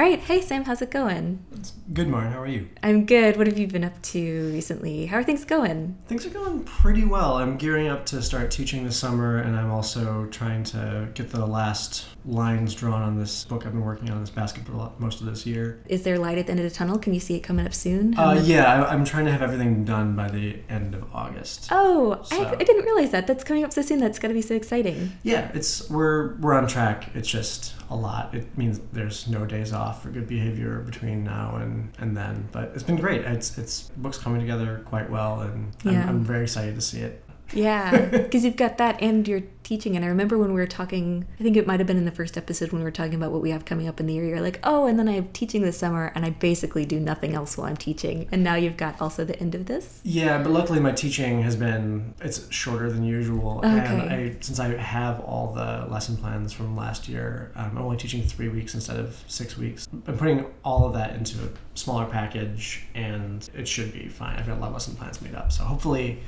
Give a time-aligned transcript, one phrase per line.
[0.00, 0.18] All right.
[0.18, 1.44] Hey, Sam, how's it going?
[1.92, 2.32] Good, Marnie.
[2.32, 2.68] How are you?
[2.82, 3.36] I'm good.
[3.36, 5.06] What have you been up to recently?
[5.06, 5.98] How are things going?
[6.06, 7.38] Things are going pretty well.
[7.38, 11.44] I'm gearing up to start teaching this summer, and I'm also trying to get the
[11.44, 15.46] last lines drawn on this book I've been working on, this basketball, most of this
[15.46, 15.82] year.
[15.86, 16.98] Is there light at the end of the tunnel?
[16.98, 18.16] Can you see it coming up soon?
[18.16, 21.68] Uh, yeah, I, am trying to have everything done by the end of August.
[21.70, 22.42] Oh, so.
[22.42, 23.26] I, I, didn't realize that.
[23.26, 23.98] That's coming up so soon.
[24.00, 25.12] That's going to be so exciting.
[25.22, 27.14] Yeah, it's we're we're on track.
[27.14, 28.34] It's just a lot.
[28.34, 32.48] It means there's no days off for good behavior between now and, and then.
[32.52, 33.22] But it's been great.
[33.22, 36.02] It's it's books coming together quite well, and yeah.
[36.02, 37.24] I'm, I'm very excited to see it.
[37.52, 39.94] Yeah, because you've got that and you're teaching.
[39.94, 42.10] And I remember when we were talking, I think it might have been in the
[42.10, 44.24] first episode when we were talking about what we have coming up in the year.
[44.24, 47.34] You're like, oh, and then I have teaching this summer, and I basically do nothing
[47.34, 48.28] else while I'm teaching.
[48.32, 50.00] And now you've got also the end of this.
[50.02, 53.68] Yeah, but luckily my teaching has been it's shorter than usual, okay.
[53.68, 57.96] and I since I have all the lesson plans from last year, um, I'm only
[57.96, 59.86] teaching three weeks instead of six weeks.
[60.06, 64.36] I'm putting all of that into a smaller package, and it should be fine.
[64.36, 66.20] I've got a lot of lesson plans made up, so hopefully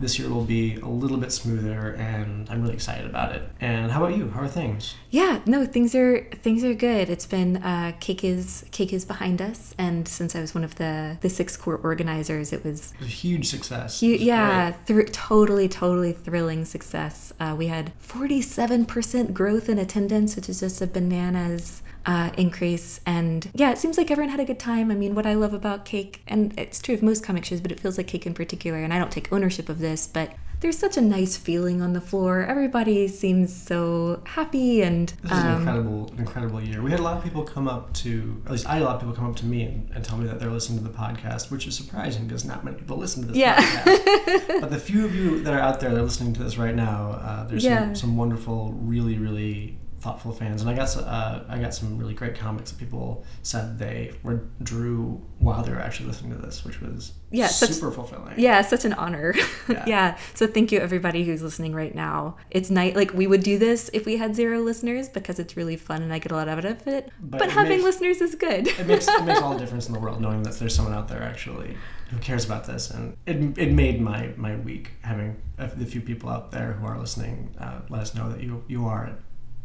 [0.00, 3.42] this year will be a little bit smoother and I'm really excited about it.
[3.60, 4.30] And how about you?
[4.30, 4.94] How are things?
[5.10, 7.10] Yeah, no, things are things are good.
[7.10, 10.76] It's been uh, cake is cake is behind us and since I was one of
[10.76, 14.00] the the six core organizers, it was, a huge success.
[14.00, 17.32] Hu- yeah, th- totally totally thrilling success.
[17.40, 23.00] Uh, we had 47% growth in attendance, which is just a bananas uh, increase.
[23.04, 24.90] And yeah, it seems like everyone had a good time.
[24.90, 27.70] I mean, what I love about Cake, and it's true of most comic shows, but
[27.70, 30.78] it feels like Cake in particular, and I don't take ownership of this, but there's
[30.78, 32.42] such a nice feeling on the floor.
[32.42, 36.82] Everybody seems so happy and this is um, an incredible, incredible year.
[36.82, 38.96] We had a lot of people come up to, at least I had a lot
[38.96, 40.98] of people come up to me and, and tell me that they're listening to the
[40.98, 43.62] podcast, which is surprising because not many people listen to this yeah.
[43.62, 44.60] podcast.
[44.60, 46.74] but the few of you that are out there that are listening to this right
[46.74, 47.84] now, uh, there's yeah.
[47.84, 49.78] some, some wonderful, really, really
[50.08, 53.78] thoughtful fans, and I got uh, I got some really great comics that people said
[53.78, 57.94] they were drew while they were actually listening to this, which was yeah super such,
[57.94, 58.34] fulfilling.
[58.38, 59.34] Yeah, such an honor.
[59.68, 59.84] Yeah.
[59.86, 60.18] yeah.
[60.32, 62.36] So thank you everybody who's listening right now.
[62.50, 65.76] It's night like we would do this if we had zero listeners because it's really
[65.76, 67.10] fun and I get a lot out of it.
[67.20, 68.66] But, but it having makes, listeners is good.
[68.66, 71.08] it makes it makes all the difference in the world knowing that there's someone out
[71.08, 71.76] there actually
[72.10, 76.30] who cares about this, and it, it made my my week having the few people
[76.30, 79.18] out there who are listening uh, let us know that you you are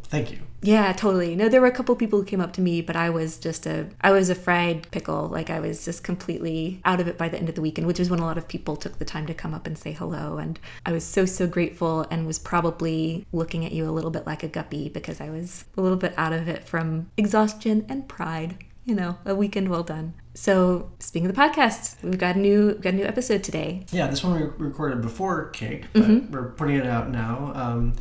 [0.03, 0.39] Thank you.
[0.61, 1.35] Yeah, totally.
[1.35, 3.65] No, there were a couple people who came up to me, but I was just
[3.65, 5.27] a I was a fried pickle.
[5.27, 7.99] Like I was just completely out of it by the end of the weekend, which
[7.99, 10.37] is when a lot of people took the time to come up and say hello.
[10.37, 14.25] And I was so so grateful and was probably looking at you a little bit
[14.25, 18.07] like a guppy because I was a little bit out of it from exhaustion and
[18.07, 18.63] pride.
[18.85, 20.13] You know, a weekend well done.
[20.33, 23.85] So, speaking of the podcast, we've got a new we've got a new episode today.
[23.91, 26.31] Yeah, this one we recorded before Cake, but mm-hmm.
[26.31, 27.53] we're putting it out now.
[27.55, 27.95] Um,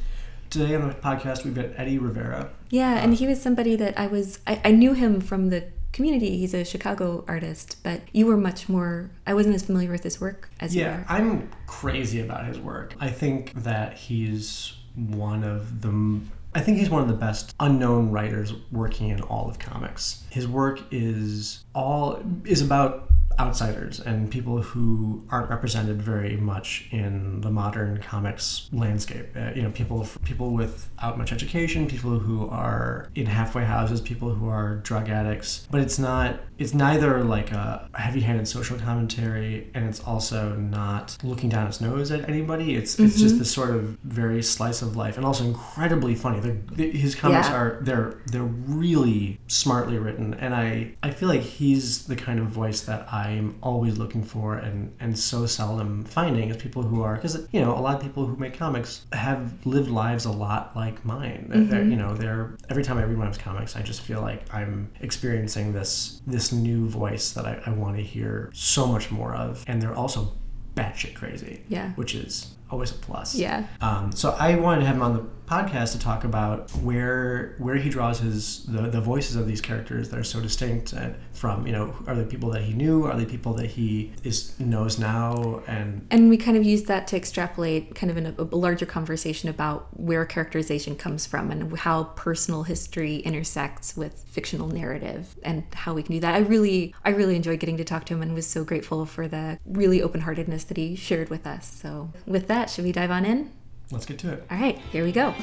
[0.53, 2.51] today on the podcast we've got Eddy Rivera.
[2.71, 5.65] Yeah, and uh, he was somebody that I was I, I knew him from the
[5.93, 6.37] community.
[6.37, 9.11] He's a Chicago artist, but you were much more.
[9.27, 11.07] I wasn't as familiar with his work as yeah, you are.
[11.09, 12.95] I'm crazy about his work.
[13.01, 16.21] I think that he's one of the.
[16.55, 20.23] I think he's one of the best unknown writers working in all of comics.
[20.29, 27.41] His work is all is about outsiders and people who aren't represented very much in
[27.41, 29.26] the modern comics landscape.
[29.37, 34.34] Uh, you know, people people without much education, people who are in halfway houses, people
[34.34, 35.66] who are drug addicts.
[35.71, 36.41] But it's not.
[36.59, 42.10] It's neither like a heavy-handed social commentary, and it's also not looking down its nose
[42.12, 42.76] at anybody.
[42.76, 43.06] It's mm-hmm.
[43.06, 43.38] it's just mm-hmm.
[43.41, 46.41] this sort of very slice of life, and also incredibly funny.
[46.41, 47.56] The, his comics yeah.
[47.56, 52.47] are they're they're really smartly written, and I I feel like he's the kind of
[52.47, 57.03] voice that I I'm always looking for and, and so seldom finding is people who
[57.03, 60.33] are because you know a lot of people who make comics have lived lives a
[60.33, 61.49] lot like mine.
[61.50, 61.71] Mm-hmm.
[61.71, 64.21] They're, you know, they're every time I read one of his comics, I just feel
[64.21, 69.10] like I'm experiencing this this new voice that I, I want to hear so much
[69.10, 70.33] more of, and they're also
[70.74, 71.63] batshit crazy.
[71.69, 73.34] Yeah, which is always a plus.
[73.34, 73.66] Yeah.
[73.80, 77.77] Um, so I wanted to have him on the podcast to talk about where where
[77.77, 81.66] he draws his the, the voices of these characters that are so distinct and from
[81.66, 84.98] you know are they people that he knew are they people that he is knows
[84.98, 88.57] now and and we kind of use that to extrapolate kind of in a, a
[88.57, 95.36] larger conversation about where characterization comes from and how personal history intersects with fictional narrative
[95.42, 98.15] and how we can do that i really i really enjoyed getting to talk to
[98.15, 102.10] him and was so grateful for the really open-heartedness that he shared with us so
[102.27, 103.50] with that should we dive on in
[103.92, 104.44] Let's get to it.
[104.50, 105.34] All right, here we go.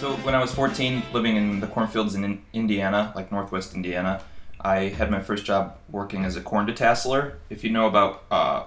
[0.00, 4.20] So when I was 14, living in the cornfields in Indiana, like northwest Indiana,
[4.60, 7.34] I had my first job working as a corn detasseler.
[7.48, 8.64] If you know about uh,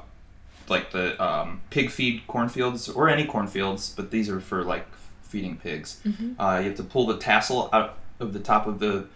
[0.69, 4.88] like the um, pig feed cornfields or any cornfields, but these are for like
[5.23, 6.01] feeding pigs.
[6.39, 9.07] Uh, you have to pull the tassel out of the top of the.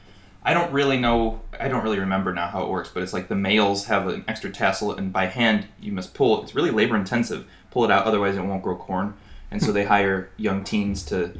[0.43, 1.41] I don't really know.
[1.59, 4.23] I don't really remember now how it works, but it's like the males have an
[4.27, 6.41] extra tassel, and by hand you must pull.
[6.43, 7.45] It's really labor intensive.
[7.69, 9.13] Pull it out, otherwise it won't grow corn.
[9.51, 11.33] And so they hire young teens to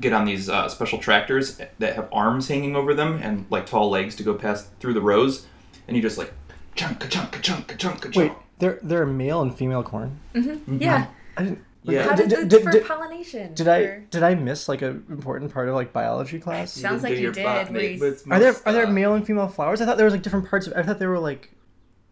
[0.00, 3.90] get on these uh, special tractors that have arms hanging over them and like tall
[3.90, 5.46] legs to go past through the rows,
[5.86, 6.32] and you just like
[6.74, 8.38] chunk a chunk a chunk a chunk a Wait, chunk.
[8.58, 10.18] there there are male and female corn.
[10.34, 10.80] Mhm.
[10.80, 11.06] Yeah.
[11.36, 11.64] I didn't.
[11.92, 12.02] Yeah.
[12.04, 13.54] How Did- does did- did- for did- pollination?
[13.54, 16.72] Did I for- did I miss like an important part of like biology class?
[16.72, 18.90] Sounds like you did, botany, where you- but it's Are there most, are there uh,
[18.90, 19.80] male and female flowers?
[19.80, 20.74] I thought there was like different parts of.
[20.74, 21.50] I thought they were like.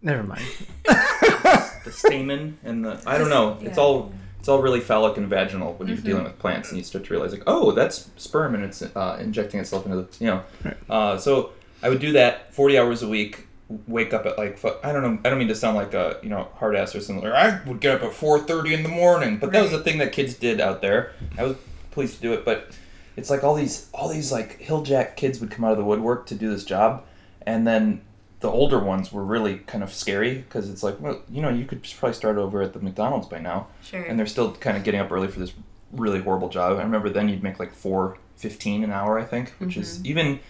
[0.03, 0.45] Never mind.
[0.85, 3.59] the stamen and the I don't know.
[3.63, 6.85] It's all it's all really phallic and vaginal when you're dealing with plants, and you
[6.85, 10.27] start to realize like, oh, that's sperm, and it's uh, injecting itself into the you
[10.27, 10.43] know.
[10.89, 11.51] Uh, so
[11.83, 13.46] I would do that 40 hours a week.
[13.89, 15.19] Wake up at like I don't know.
[15.25, 17.27] I don't mean to sound like a you know hard ass or something.
[17.27, 20.13] I would get up at 4:30 in the morning, but that was the thing that
[20.13, 21.13] kids did out there.
[21.37, 21.57] I was
[21.91, 22.71] pleased to do it, but
[23.17, 25.85] it's like all these all these like hill jack kids would come out of the
[25.85, 27.05] woodwork to do this job,
[27.45, 28.03] and then
[28.41, 31.65] the older ones were really kind of scary because it's like, well, you know, you
[31.65, 34.03] could probably start over at the McDonald's by now, Sure.
[34.03, 35.53] and they're still kind of getting up early for this
[35.91, 36.79] really horrible job.
[36.79, 40.07] I remember then you'd make like four fifteen an hour, I think, which is mm-hmm.
[40.07, 40.41] even,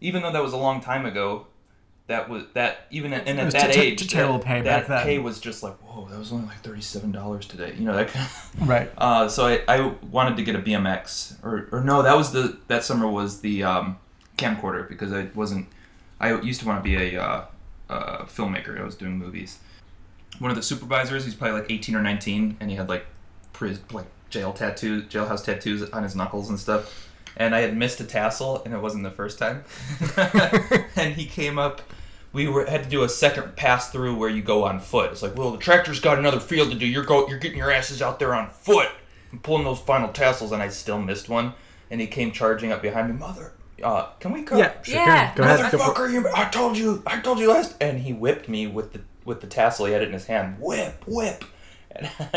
[0.00, 1.46] even though that was a long time ago,
[2.08, 5.04] that was that even at, and at that t- t- age, terrible that, pay that
[5.04, 7.94] pay was just like, whoa, that was only like thirty seven dollars today, you know
[7.94, 8.50] that kind of.
[8.68, 8.90] Right.
[8.98, 12.58] Uh, so I, I wanted to get a BMX, or, or no, that was the
[12.68, 13.98] that summer was the um,
[14.36, 15.68] camcorder because I wasn't.
[16.20, 17.44] I used to want to be a uh,
[17.88, 18.80] uh, filmmaker.
[18.80, 19.58] I was doing movies.
[20.38, 23.06] One of the supervisors, he's probably like eighteen or nineteen, and he had like
[23.52, 27.08] pris- like jail tattoos, jailhouse tattoos on his knuckles and stuff.
[27.36, 29.64] And I had missed a tassel, and it wasn't the first time.
[30.96, 31.82] and he came up.
[32.32, 35.12] We were had to do a second pass through where you go on foot.
[35.12, 36.86] It's like, well, the tractor's got another field to do.
[36.86, 38.88] You're go, you're getting your asses out there on foot
[39.30, 40.52] and pulling those final tassels.
[40.52, 41.54] And I still missed one.
[41.90, 43.52] And he came charging up behind me, mother.
[43.82, 44.58] Uh, can we cut?
[44.58, 44.82] Yeah.
[44.82, 44.94] Sure.
[44.94, 45.34] Yeah.
[45.34, 45.72] Go, go ahead.
[45.72, 47.74] Motherfucker, you, I told you, I told you last.
[47.80, 49.86] And he whipped me with the with the tassel.
[49.86, 50.56] He had it in his hand.
[50.60, 51.44] Whip, whip.
[51.94, 52.10] And,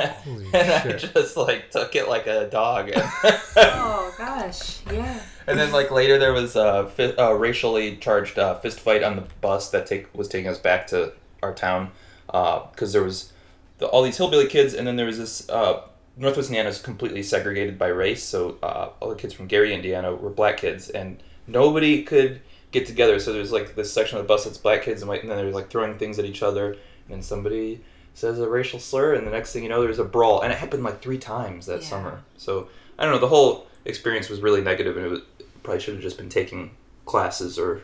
[0.54, 2.92] and I just like took it like a dog.
[2.96, 4.86] oh gosh.
[4.92, 5.20] Yeah.
[5.48, 9.16] And then like later there was a fi- uh, racially charged uh, fist fight on
[9.16, 11.92] the bus that take was taking us back to our town
[12.28, 13.32] because there was
[13.78, 15.82] the, all these hillbilly kids and then there was this uh,
[16.18, 20.14] Northwest Indiana is completely segregated by race so uh, all the kids from Gary Indiana
[20.14, 22.42] were black kids and nobody could
[22.72, 25.22] get together so there's like this section of the bus that's black kids and white
[25.22, 26.80] and then they're like throwing things at each other and
[27.10, 27.82] then somebody
[28.16, 30.58] says a racial slur and the next thing you know there's a brawl and it
[30.58, 31.88] happened like three times that Yeah.
[31.88, 32.68] summer so
[32.98, 35.22] I don't know the whole experience was really negative and it was,
[35.64, 36.72] probably should have just been taking
[37.06, 37.84] classes or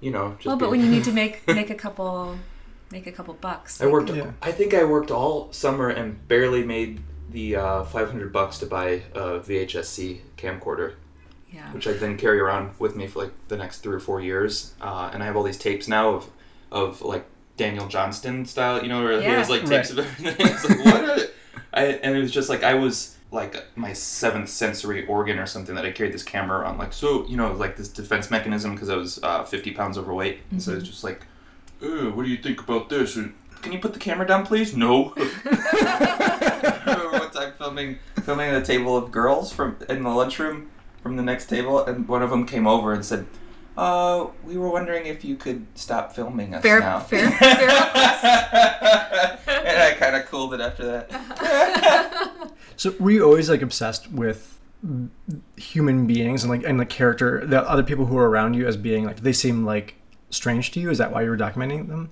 [0.00, 2.36] you know just Well, but be- when you need to make make a couple
[2.90, 3.80] make a couple bucks.
[3.80, 4.32] I worked Yeah.
[4.42, 9.02] I think I worked all summer and barely made the uh, 500 bucks to buy
[9.14, 10.94] a VHS-C camcorder
[11.52, 11.70] Yeah.
[11.72, 14.74] which I then carry around with me for like the next three or four years
[14.80, 16.30] uh, and I have all these tapes now of
[16.72, 17.26] of like
[17.58, 21.04] Daniel Johnston style you know where he has like tapes of everything it's like what?
[21.04, 21.28] Are
[21.72, 25.74] I, and it was just like I was like my seventh sensory organ or something
[25.74, 28.88] that I carried this camera around like so you know like this defense mechanism because
[28.88, 30.40] I was uh, 50 pounds overweight.
[30.50, 31.26] And so it's just like
[31.82, 33.14] "Uh, what do you think about this?
[33.14, 34.76] Can you put the camera down please?
[34.76, 35.12] No.
[35.44, 40.70] I remember one time filming filming at a table of girls from in the lunchroom
[41.02, 43.26] from the next table and one of them came over and said
[43.78, 46.98] uh, we were wondering if you could stop filming us Fair- now.
[46.98, 47.68] fair- fair
[49.48, 52.50] and I kind of cooled it after that.
[52.76, 54.58] so were you always like obsessed with
[55.56, 58.76] human beings and like and the character, the other people who are around you as
[58.76, 59.94] being like they seem like
[60.30, 60.90] strange to you?
[60.90, 62.10] Is that why you were documenting them?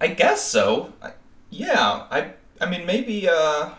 [0.00, 0.92] I guess so.
[1.00, 1.12] I,
[1.50, 3.70] yeah, I I mean maybe uh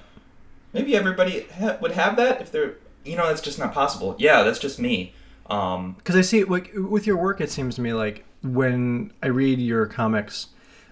[0.71, 4.15] maybe everybody ha- would have that if they're you know that's just not possible.
[4.17, 5.13] Yeah, that's just me.
[5.49, 9.27] Um, Because I see like with your work, it seems to me like when I
[9.27, 10.47] read your comics,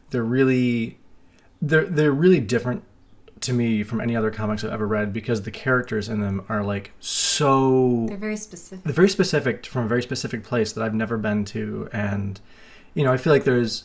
[0.10, 0.98] they're really
[1.62, 2.84] they're they're really different
[3.42, 6.64] to me from any other comics I've ever read because the characters in them are
[6.64, 8.84] like so They're very specific.
[8.84, 12.40] they're very specific from a very specific place that I've never been to, and
[12.94, 13.84] you know I feel like there's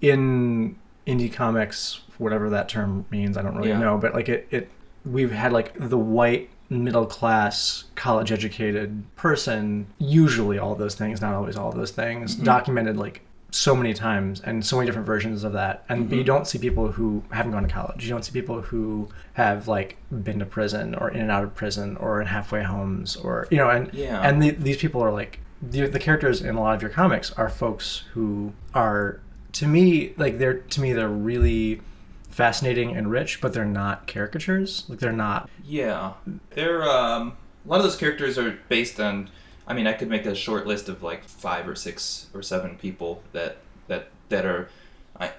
[0.00, 3.78] in indie comics whatever that term means I don't really Yeah.
[3.78, 4.70] know, but like it it
[5.04, 11.32] we've had like the white middle class college educated person usually all those things not
[11.32, 12.44] always all those things mm-hmm.
[12.44, 13.22] documented like
[13.56, 15.84] so many times and so many different versions of that.
[15.88, 16.14] And mm-hmm.
[16.14, 18.04] you don't see people who haven't gone to college.
[18.04, 21.54] You don't see people who have like been to prison or in and out of
[21.54, 24.20] prison or in halfway homes or you know and Yeah.
[24.20, 27.32] and the, these people are like the, the characters in a lot of your comics
[27.32, 29.20] are folks who are
[29.52, 31.80] to me like they're to me they're really
[32.36, 34.84] fascinating and rich, but they're not caricatures.
[34.88, 35.48] Like they're not.
[35.64, 36.12] Yeah,
[36.50, 39.30] they're um, a lot of those characters are based on.
[39.66, 42.76] I mean, I could make a short list of like five or six or seven
[42.76, 43.56] people that
[43.88, 44.68] that that are,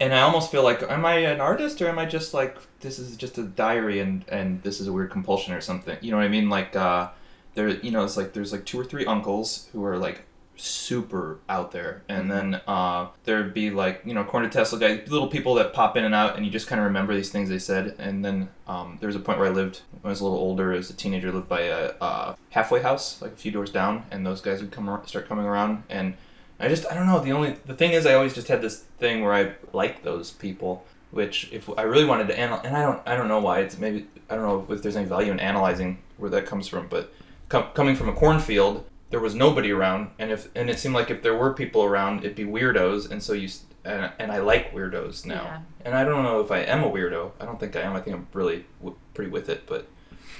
[0.01, 2.97] and I almost feel like, am I an artist or am I just like this
[2.97, 5.99] is just a diary and and this is a weird compulsion or something?
[6.01, 6.49] You know what I mean?
[6.49, 7.09] Like, uh,
[7.53, 10.23] there, you know, it's like there's like two or three uncles who are like
[10.57, 12.03] super out there.
[12.09, 15.95] And then uh, there'd be like you know corn detasseler guys little people that pop
[15.95, 17.95] in and out and you just kind of remember these things they said.
[17.99, 20.39] And then um, there was a point where i lived when i was a little
[20.39, 24.03] older as a teenager lived by a, a halfway house like a few doors down
[24.11, 25.83] and those guys would come ar- start coming around.
[25.89, 26.15] And
[26.59, 28.79] i just i don't know the only the thing is i always just had this
[28.99, 32.81] thing where i liked those people which if i really wanted to analyze and i
[32.81, 35.39] don't i don't know why it's maybe i don't know if there's any value in
[35.39, 37.13] analyzing where that comes from but
[37.49, 41.09] com- coming from a cornfield there was nobody around and if and it seemed like
[41.09, 43.47] if there were people around it'd be weirdos and so you
[43.85, 45.59] and, and i like weirdos now Yeah.
[45.85, 48.01] and i don't know if i am a weirdo i don't think i am i
[48.01, 49.87] think i'm really w- pretty with it but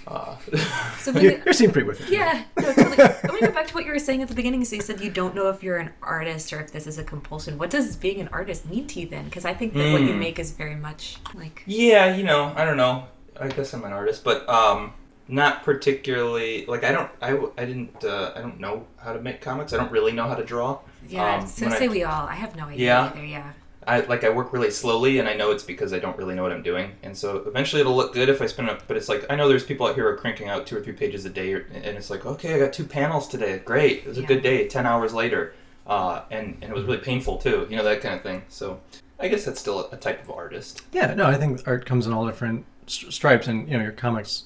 [0.06, 0.38] uh,
[1.00, 2.10] So you, are you seem pretty with it.
[2.10, 2.98] yeah, no, totally.
[3.04, 4.64] I want to go back to what you were saying at the beginning.
[4.64, 7.04] So you said you don't know if you're an artist or if this is a
[7.04, 7.58] compulsion.
[7.58, 9.26] What does being an artist mean to you then?
[9.26, 10.20] Because I think that what you Mm.
[10.20, 13.04] make is very much like yeah you know i don't know
[13.40, 14.94] i guess i'm an artist but um
[15.28, 19.42] not particularly like i don't I, I didn't uh, i don't know how to make
[19.42, 20.80] comics i don't really know how to draw
[21.10, 21.38] yeah.
[21.38, 22.28] Um, so when I- say we all.
[22.28, 23.12] I have no idea Yeah.
[23.16, 23.26] either.
[23.26, 23.52] Yeah.
[23.88, 26.44] I like I work really slowly, and I know it's because I don't really know
[26.44, 26.92] what I'm doing.
[27.04, 28.86] And so eventually it'll look good if I spend up.
[28.90, 30.82] But it's like I know there's people out here who are cranking out two or
[30.82, 33.60] three pages a day, and it's like okay, I got two panels today.
[33.60, 34.68] Great, it was a good day.
[34.68, 35.54] Ten hours later,
[35.86, 37.66] uh, and and it was really painful too.
[37.70, 38.44] You know that kind of thing.
[38.50, 38.82] So
[39.18, 40.82] I guess that's still a, a type of artist.
[40.92, 44.44] Yeah, no, I think art comes in all different stripes, and you know your comics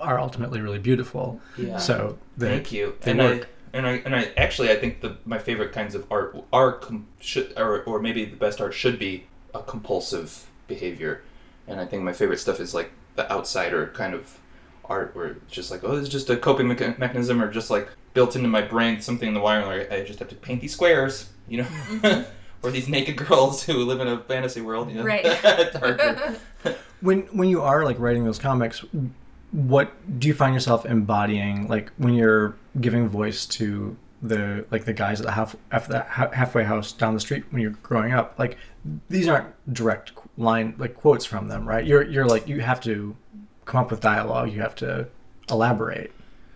[0.00, 1.40] are ultimately really beautiful.
[1.56, 1.78] Yeah.
[1.78, 2.96] So they, Thank you.
[3.00, 3.48] they and work.
[3.74, 6.72] I and I and I actually I think the my favorite kinds of art are
[6.72, 11.22] com- should or or maybe the best art should be a compulsive behavior,
[11.66, 14.38] and I think my favorite stuff is like the outsider kind of
[14.84, 17.70] art where it's just like oh this is just a coping mecha- mechanism or just
[17.70, 20.60] like built into my brain something in the wiring where I just have to paint
[20.60, 21.64] these squares you know.
[21.64, 22.22] Mm-hmm.
[22.62, 24.90] Or these naked girls who live in a fantasy world.
[24.90, 25.04] You know?
[25.04, 25.22] Right.
[25.24, 28.84] It's hard to- when when you are like writing those comics,
[29.52, 31.66] what do you find yourself embodying?
[31.68, 36.00] Like when you're giving voice to the like the guys at the half at the
[36.02, 38.58] ha- halfway house down the street when you're growing up, like
[39.08, 41.84] these aren't direct line like quotes from them, right?
[41.84, 43.16] You're you're like you have to
[43.64, 44.52] come up with dialogue.
[44.52, 45.08] You have to
[45.50, 46.12] elaborate.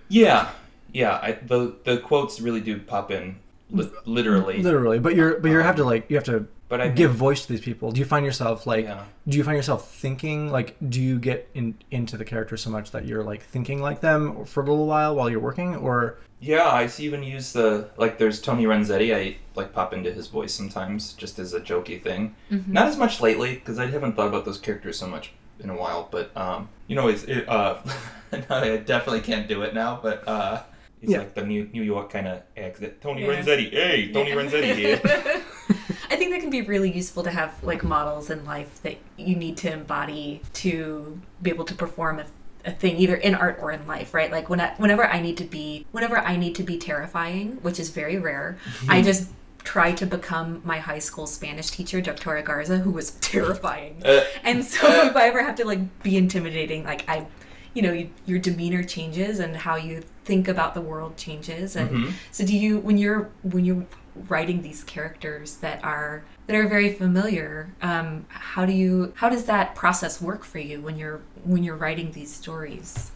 [0.09, 0.51] yeah,
[0.93, 1.19] yeah.
[1.23, 3.37] I, the the quotes really do pop in,
[3.71, 4.63] li- literally.
[4.63, 7.13] Literally, but you're but you have to um, like you have to But I give
[7.15, 7.93] voice to these people.
[7.93, 9.05] Do you find yourself like Yeah.
[9.29, 12.91] do you find yourself thinking like do you get in into the character so much
[12.91, 16.69] that you're like thinking like them for a little while while you're working or Yeah,
[16.69, 18.19] I see even use the like.
[18.19, 19.15] There's Tony Renzetti.
[19.15, 22.35] I like pop into his voice sometimes, just as a jokey thing.
[22.51, 25.77] Not as much lately because I haven't thought about those characters so much in a
[25.83, 26.09] while.
[26.11, 27.77] But um, you know, it's it, uh,
[28.51, 30.01] I definitely can't do it now.
[30.03, 30.63] But uh,
[31.01, 31.19] it's Yeah.
[31.19, 33.01] like the New New York kind of accent.
[33.01, 33.29] Tony Yeah.
[33.33, 34.37] Renzetti, hey, Tony Yeah.
[34.37, 35.01] Renzetti here.
[36.11, 39.37] I think that can be really useful to have like models in life that you
[39.37, 42.27] need to embody to be able to perform a,
[42.65, 44.31] a thing either in art or in life, right?
[44.31, 47.79] Like when I, whenever I need to be whenever I need to be terrifying, which
[47.81, 48.59] is very rare,
[48.89, 49.31] I just
[49.63, 54.03] try to become my high school Spanish teacher, Doctora Garza, who was terrifying.
[54.05, 57.27] Uh, And so if I ever have to like be intimidating, like I,
[57.73, 61.77] you know, you, your demeanor changes and how you think about the world changes.
[61.77, 62.13] And Mhm.
[62.31, 63.85] so do you when you're when you're
[64.29, 69.45] writing these characters that are that are very familiar, um, how do you how does
[69.45, 73.11] that process work for you when you're when you're writing these stories?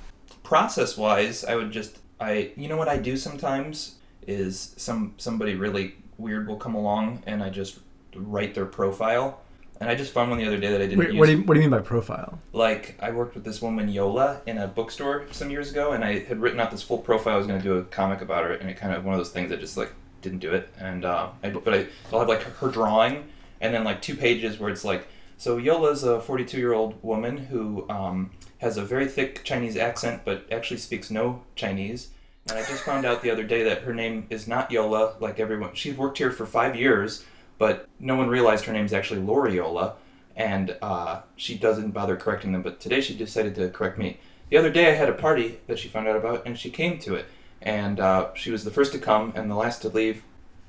[0.45, 5.55] process wise i would just i you know what i do sometimes is some somebody
[5.55, 7.81] really weird will come along and i just
[8.15, 9.41] write their profile.
[9.81, 11.33] And i just found one the other day that i didn't wait, use what do
[11.33, 12.39] you what do you mean by profile?
[12.53, 16.19] Like i worked with this woman yola in a bookstore some years ago and i
[16.19, 17.35] had written out this full profile.
[17.35, 19.21] I was going to do a comic about her and it kind of one of
[19.21, 22.29] those things that just like didn't do it and uh, I, but I, i'll have
[22.29, 23.29] like her drawing
[23.61, 25.07] and then like two pages where it's like
[25.37, 30.23] so yola's a 42 year old woman who um, has a very thick chinese accent
[30.25, 32.09] but actually speaks no chinese
[32.49, 35.39] and i just found out the other day that her name is not yola like
[35.39, 37.25] everyone she's worked here for five years
[37.59, 39.95] but no one realized her name's actually Loriola,
[40.37, 42.63] and uh, she doesn't bother correcting them.
[42.63, 44.19] But today she decided to correct me.
[44.51, 46.99] The other day I had a party that she found out about, and she came
[47.01, 47.27] to it,
[47.63, 50.23] and uh, she was the first to come and the last to leave,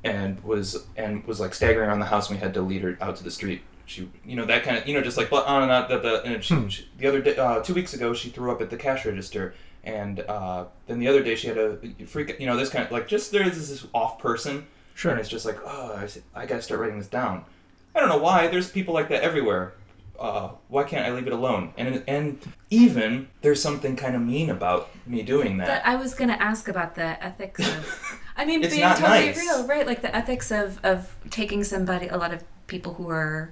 [0.03, 2.97] and was and was like staggering around the house, and we had to lead her
[3.01, 3.61] out to the street.
[3.85, 5.89] She, you know, that kind of, you know, just like on and on.
[5.89, 6.67] The, the, and she, Hmm.
[6.67, 9.55] she, the other day, uh, two weeks ago, she threw up at the cash register,
[9.83, 12.91] and uh, then the other day she had a freak, you know, this kind of
[12.91, 14.67] like just there's this off person.
[14.93, 15.11] Sure.
[15.11, 15.93] And it's just like, oh,
[16.35, 17.45] I, I gotta start writing this down.
[17.95, 18.47] I don't know why.
[18.47, 19.73] There's people like that everywhere.
[20.19, 21.73] Uh, why can't I leave it alone?
[21.77, 25.67] And and even there's something kind of mean about me doing that.
[25.83, 28.19] But I was gonna ask about the ethics of.
[28.37, 29.37] I mean, being totally nice.
[29.37, 29.85] real, right?
[29.85, 32.07] Like the ethics of of taking somebody.
[32.07, 33.51] A lot of people who are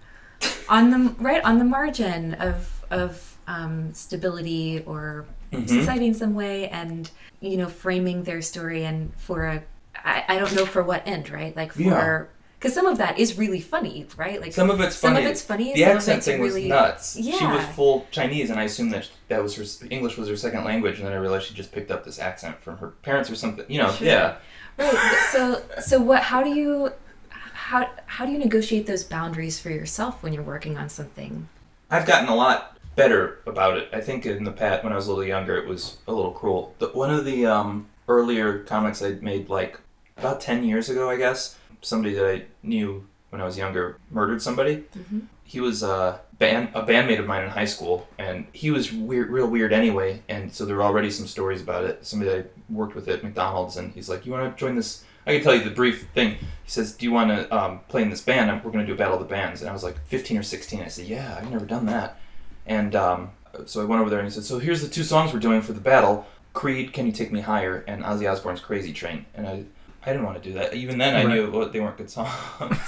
[0.69, 5.67] on the right on the margin of of um, stability or Mhm.
[5.69, 7.09] society in some way, and
[7.39, 9.63] you know, framing their story and for a.
[10.03, 11.55] I, I don't know for what end, right?
[11.55, 12.25] Like Yeah.
[12.59, 14.41] Because some of that is really funny, right?
[14.41, 15.15] Like Some of it's funny.
[15.17, 15.73] some of it's funny.
[15.75, 17.15] The accent thing really, was nuts.
[17.19, 17.37] Yeah.
[17.37, 20.63] She was full Chinese, and I assumed that that was her English was her second
[20.63, 23.35] language, and then I realized she just picked up this accent from her parents or
[23.35, 23.65] something.
[23.67, 24.07] You know, Sure.
[24.07, 24.35] yeah.
[24.77, 25.17] Right.
[25.31, 26.23] So so what?
[26.23, 26.91] How do you
[27.29, 31.47] how how do you negotiate those boundaries for yourself when you're working on something?
[31.91, 33.89] I've gotten a lot better about it.
[33.93, 36.31] I think in the past, when I was a little younger, it was a little
[36.31, 36.73] cruel.
[36.79, 39.79] The, one of the um, earlier comics I made, like
[40.17, 44.41] about ten years ago, I guess, somebody that I knew when I was younger murdered
[44.41, 44.86] somebody.
[45.43, 49.29] He was a band a bandmate of mine in high school, and he was weird,
[49.29, 50.22] real weird anyway.
[50.29, 52.05] And so there were already some stories about it.
[52.05, 55.03] Somebody that I worked with at McDonald's, and he's like, "You want to join this?"
[55.25, 56.31] I can tell you the brief thing.
[56.36, 58.63] He says, "Do you want to um, play in this band?
[58.63, 60.43] We're going to do a battle of the bands." And I was like 15 or
[60.43, 60.81] 16.
[60.81, 62.19] I said, "Yeah, I've never done that."
[62.65, 63.31] And um,
[63.65, 65.62] so I went over there and he said, "So here's the two songs we're doing
[65.62, 69.48] for the battle: Creed, Can You Take Me Higher, and Ozzy Osbourne's Crazy Train." And
[69.48, 69.63] I,
[70.07, 70.73] I didn't want to do that.
[70.73, 72.31] Even then, I knew well, they weren't good songs.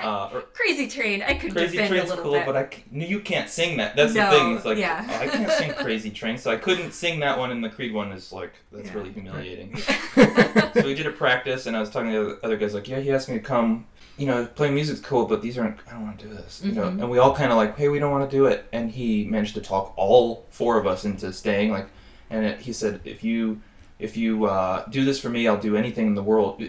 [0.00, 1.22] uh, or, Crazy Train.
[1.22, 2.46] I could Crazy defend a Train's little cool, bit.
[2.46, 3.96] but I c- no, you can't sing that.
[3.96, 4.56] That's No, the thing.
[4.56, 5.04] It's like yeah.
[5.20, 7.50] I can't sing Crazy Train, so I couldn't sing that one.
[7.50, 8.94] And the Creed one is like that's Yeah.
[8.94, 9.76] really humiliating.
[10.14, 13.00] so we did a practice, and I was talking to the other guys like, yeah,
[13.00, 13.86] he asked me to come.
[14.16, 15.78] You know, playing music's cool, but these aren't.
[15.88, 16.60] I don't want to do this.
[16.62, 17.00] You know, Mhm.
[17.00, 18.66] and we all kind of like, hey, we don't want to do it.
[18.70, 21.70] And he managed to talk all four of us into staying.
[21.70, 21.88] Like,
[22.28, 23.62] and it, he said, if you
[24.00, 26.62] if you uh, do this for me, I'll do anything in the world,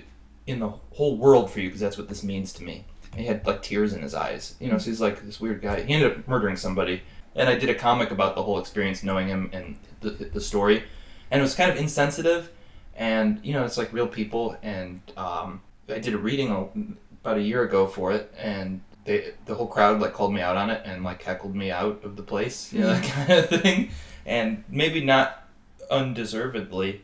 [0.45, 2.85] in the whole world for you, because that's what this means to me.
[3.13, 4.55] And he had like tears in his eyes.
[4.59, 5.81] You know, so he's like this weird guy.
[5.81, 7.01] He ended up murdering somebody.
[7.33, 10.83] And I did a comic about the whole experience, knowing him and the, the story.
[11.31, 12.51] And it was kind of insensitive.
[12.95, 14.57] And, you know, it's like real people.
[14.61, 18.33] And um, I did a reading about a year ago for it.
[18.37, 21.71] And they, the whole crowd like called me out on it and like heckled me
[21.71, 23.91] out of the place, you know, that kind of thing.
[24.25, 25.47] And maybe not
[25.89, 27.01] undeservedly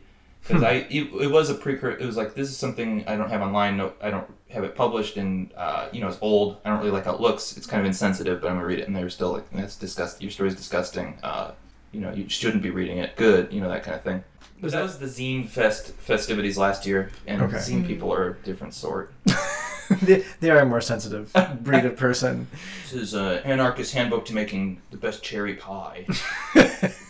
[0.48, 1.98] because I it, it was a precursor.
[1.98, 3.76] It was like this is something I don't have online.
[3.76, 6.56] No, I don't have it published, and uh, you know it's old.
[6.64, 7.56] I don't really like how it looks.
[7.56, 10.22] It's kind of insensitive, but I'm gonna read it, and they're still like that's disgusting.
[10.24, 11.18] Your story's disgusting.
[11.22, 11.52] Uh,
[11.92, 13.14] you know you shouldn't be reading it.
[13.16, 14.24] Good, you know that kind of thing.
[14.60, 17.56] But that was the zine fest festivities last year, and Okay.
[17.58, 19.12] zine people are a different sort.
[20.02, 22.48] they, they are a more sensitive breed of person.
[22.90, 26.06] This is uh, anarchist handbook to making the best cherry pie.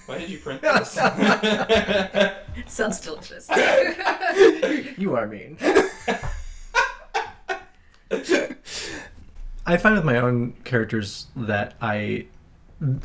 [0.07, 0.99] Why did you print this?
[2.73, 3.49] Sounds delicious.
[4.99, 5.57] you are mean.
[9.67, 12.27] I find with my own characters that I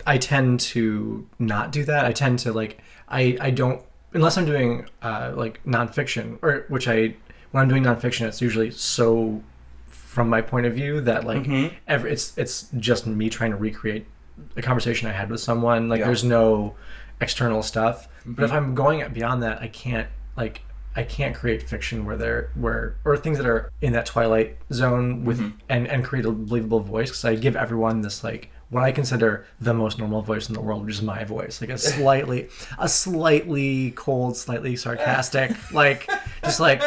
[0.05, 2.05] I tend to not do that.
[2.05, 3.81] I tend to like I I don't
[4.13, 7.15] unless I'm doing uh, like nonfiction or which I
[7.51, 9.41] when I'm doing nonfiction it's usually so
[9.87, 11.73] from my point of view that like Mhm.
[11.87, 14.05] ever it's it's just me trying to recreate
[14.55, 15.89] a conversation I had with someone.
[15.89, 16.05] Like Yeah.
[16.07, 16.75] there's no
[17.21, 18.07] external stuff.
[18.25, 18.55] But if mhm.
[18.55, 20.61] I'm going beyond that, I can't like
[20.95, 25.25] I can't create fiction where they're where or things that are in that twilight zone
[25.25, 25.53] with mhm.
[25.69, 27.09] and and create a believable voice.
[27.09, 30.61] Because I give everyone this like what I consider the most normal voice in the
[30.61, 36.09] world, which is my voice, like a slightly a slightly cold, slightly sarcastic, like
[36.43, 36.83] just like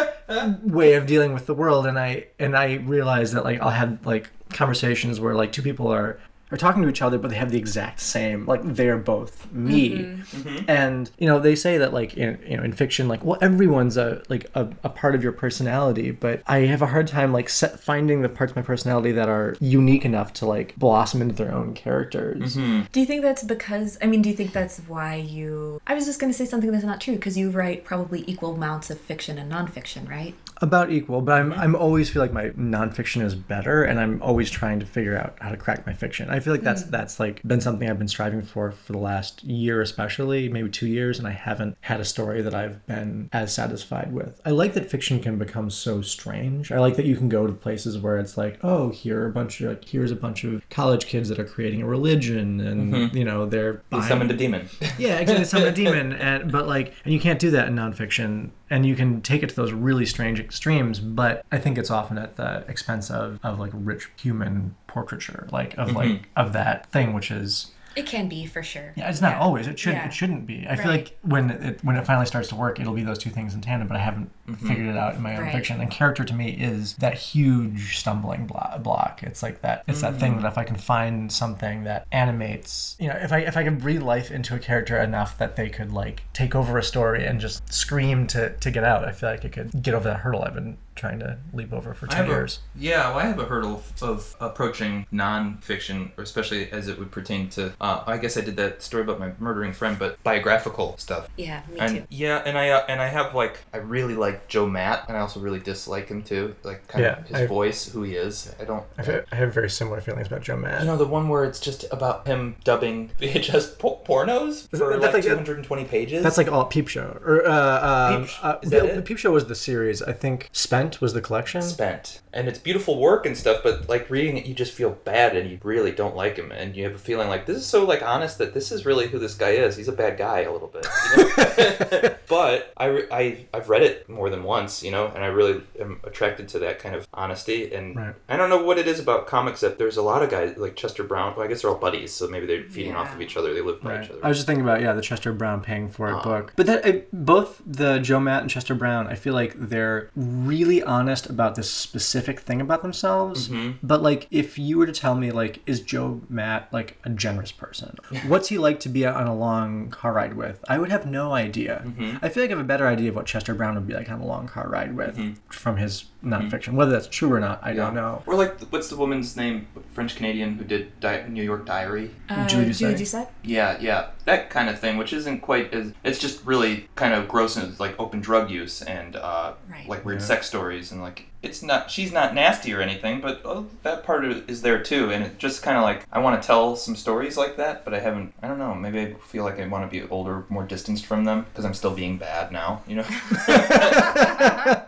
[0.63, 1.87] way of dealing with the world.
[1.87, 5.93] And I and I realize that like I'll have like conversations where like two people
[5.93, 9.51] are are talking to each other but they have the exact same like they're both
[9.53, 10.49] me mm-hmm.
[10.49, 10.71] Mm-hmm.
[10.71, 13.97] and you know they say that like in you know in fiction like well everyone's
[13.97, 17.49] a like a, a part of your personality but i have a hard time like
[17.49, 21.35] set, finding the parts of my personality that are unique enough to like blossom into
[21.35, 22.83] their own characters mm-hmm.
[22.93, 25.81] Do you think that's because, I mean, do you think that's why you.
[25.87, 28.55] I was just going to say something that's not true because you write probably equal
[28.55, 30.35] amounts of fiction and nonfiction, right?
[30.63, 34.51] About equal but i'm i'm always feel like my nonfiction is better and i'm always
[34.51, 36.31] trying to figure out how to crack my fiction.
[36.31, 39.45] I feel like that's that's like been something i've been striving for for the last
[39.45, 43.53] year especially maybe two years and i haven't had a story that i've been as
[43.55, 44.41] satisfied with.
[44.45, 46.71] I like that fiction can become so strange.
[46.73, 49.33] I like that you can go to places where it's like oh here are a
[49.33, 53.25] bunch of here's a bunch of college kids that are creating a religion and you
[53.25, 54.69] know they're He buying- summoned a demon.
[54.99, 55.45] yeah, exactly.
[55.45, 58.95] Summon a demon, and but like, and you can't do that in nonfiction, and you
[58.97, 61.01] can take it to those really strange extremes.
[61.01, 65.77] But I think it's often at the expense of of like rich human portraiture, like
[65.77, 66.25] of like mm-hmm.
[66.37, 68.93] of that thing, which is It can be for sure.
[68.95, 69.67] Yeah, it's not always.
[69.67, 69.95] It should.
[69.95, 70.07] Yeah.
[70.07, 70.67] It shouldn't be.
[70.69, 73.31] I feel like when it when it finally starts to work, it'll be those two
[73.31, 73.89] things in tandem.
[73.89, 74.69] But I haven't mm-hmm.
[74.69, 75.53] figured it out in my own Right.
[75.53, 75.81] fiction.
[75.81, 79.23] And character to me is that huge stumbling blo- block.
[79.23, 79.83] It's like that.
[79.87, 80.43] It's that thing mm.
[80.43, 83.79] that if I can find something that animates, you know, if I if I can
[83.79, 87.41] breathe life into a character enough that they could like take over a story and
[87.41, 90.43] just scream to to get out, I feel like it could get over that hurdle
[90.43, 92.61] I've been trying to leap over for ten have a, years.
[92.75, 97.11] yeah, well, I have a hurdle of, of approaching nonfiction, or especially as it would
[97.11, 97.73] pertain to.
[97.81, 101.29] Uh, I guess I did that story about my murdering friend, but biographical stuff.
[101.37, 102.03] Yeah, me and too.
[102.11, 105.21] yeah, and I uh, and I have like I really like Joe Matt, and I
[105.21, 106.55] also really dislike him too.
[106.63, 108.55] Like kind Yeah, of his I- voice, who he is.
[108.61, 108.85] I don't.
[108.99, 110.81] I have, I have very similar feelings about Joe Matt.
[110.81, 114.91] You know the one where it's just about him dubbing VHS po- pornos for that-
[114.91, 116.23] like, that's like- 220 pages.
[116.23, 117.21] That's like all Peep Show.
[117.25, 120.03] Or uh, um, Peep uh, is that the- Peep Show was the series.
[120.03, 121.63] I think Spent was the collection.
[121.63, 123.61] spent, and it's beautiful work and stuff.
[123.63, 126.77] But like reading it, you just feel bad, and you really don't like him, and
[126.77, 129.19] you have a feeling like this is so like honest that this is really who
[129.19, 129.77] this guy is.
[129.77, 130.87] He's a bad guy a little bit.
[131.17, 132.15] You know?
[132.29, 136.01] but I, I I've read it more than once, you know, and I really am
[136.05, 137.73] attracted to that kind of honesty.
[137.75, 138.15] And Right.
[138.29, 140.77] I don't know what it is about comics that there's a lot of guys like
[140.77, 141.35] Chester Brown.
[141.37, 143.55] Well, I guess they're all buddies, so maybe they're feeding off of each other.
[143.55, 144.05] They live by Right.
[144.05, 144.21] each other.
[144.25, 146.23] I was just thinking about yeah, the Chester Brown paying for it Uh-huh.
[146.29, 146.53] book.
[146.57, 150.76] But that I, both the Joe Matt and Chester Brown, I feel like they're really
[150.83, 153.49] honest about this specific thing about themselves.
[153.49, 153.75] Mhm.
[153.83, 157.53] But like, if you were to tell me like, is Joe Matt like a generous
[157.53, 157.97] person?
[158.27, 160.65] What's he like to be on a long car ride with?
[160.69, 161.83] I would have no idea.
[161.87, 162.19] Mhm.
[162.23, 164.11] I feel like I have a better idea of what Chester Brown would be like
[164.11, 165.37] on a long car ride with Mhm.
[165.49, 166.73] from his nonfiction.
[166.75, 168.23] Whether that's true or not, I don't know.
[168.27, 169.67] Or like, what's the woman's name?
[169.93, 172.11] French Canadian who did Di- New York Diary.
[172.29, 172.79] Uh, Julie Doucet?
[172.81, 173.29] Julie Doucet?
[173.45, 175.93] Yeah, yeah, that kind of thing, which isn't quite as.
[176.05, 179.89] It's just really kind of gross and it's like open drug use and uh, Right.
[179.89, 180.27] like weird Yeah.
[180.27, 181.91] sex stories and like it's not.
[181.91, 185.25] She's not nasty or anything, but oh, that part of it is there too, and
[185.25, 188.01] it just kind of like I want to tell some stories like that, but I
[188.01, 188.35] haven't.
[188.43, 188.75] I don't know.
[188.75, 191.75] Maybe I feel like I want to be older, more distanced from them because I'm
[191.75, 192.83] still being bad now.
[192.87, 193.07] You know.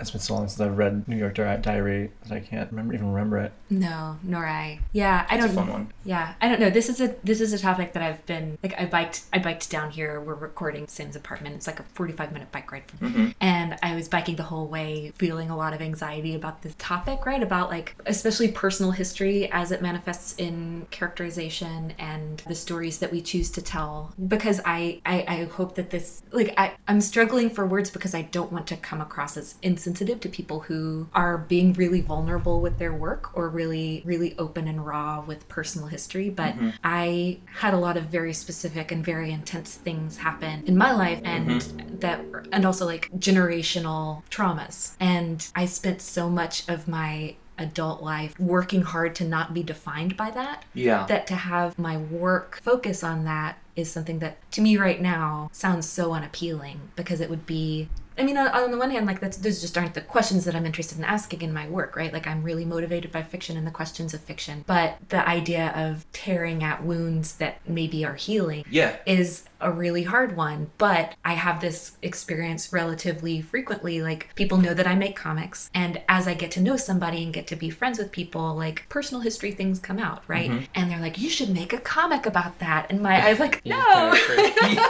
[0.00, 2.92] It's been so long since I've read New York Di- Diary that I can't remember
[2.92, 3.52] even remember it.
[3.70, 4.80] No, nor I.
[4.90, 5.54] Yeah, I It's a don't.
[5.58, 5.92] fun one.
[6.04, 6.70] Yeah, I don't know.
[6.70, 8.74] This is a this is a topic that I've been like.
[8.80, 10.20] I biked I biked down here.
[10.20, 11.54] We're recording Sam's apartment.
[11.54, 13.28] It's like a forty five minute bike ride from Mm-hmm.
[13.40, 17.26] and I was biking the whole way, feeling a lot of anxiety about this topic,
[17.26, 17.42] right?
[17.42, 23.20] About like especially personal history as it manifests in characterization and the stories that we
[23.20, 24.14] choose to tell.
[24.28, 28.22] Because I I, I hope that this like I I'm struggling for words because I
[28.22, 32.78] don't want to come across as insensitive to people who are being really vulnerable with
[32.78, 36.30] their work or really really open and raw with personal history.
[36.30, 36.70] But mm-hmm.
[36.84, 41.20] I had a lot of very specific and very intense things happen in my life
[41.24, 41.98] and mm-hmm.
[41.98, 42.20] that
[42.52, 48.82] and also like generational traumas and i spent so much of my adult life working
[48.82, 51.06] hard to not be defined by that Yeah.
[51.08, 55.50] that to have my work focus on that is something that to me right now
[55.52, 59.38] sounds so unappealing because it would be I mean, on, the one hand, like that's
[59.38, 62.12] those just aren't the questions that I'm interested in asking in my work, right?
[62.12, 66.04] Like I'm really motivated by fiction and the questions of fiction, but the idea of
[66.12, 68.96] tearing at wounds that maybe are healing yeah.
[69.06, 74.02] is a really hard one, but I have this experience relatively frequently.
[74.02, 77.32] Like, people know that I make comics, and as I get to know somebody and
[77.32, 80.50] get to be friends with people, like, personal history things come out, right?
[80.50, 80.64] Mm-hmm.
[80.74, 82.86] And they're like, you should make a comic about that.
[82.90, 83.76] And my, I was like, no.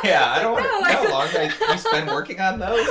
[0.04, 2.87] yeah, I don't No, how long I you spend working on those.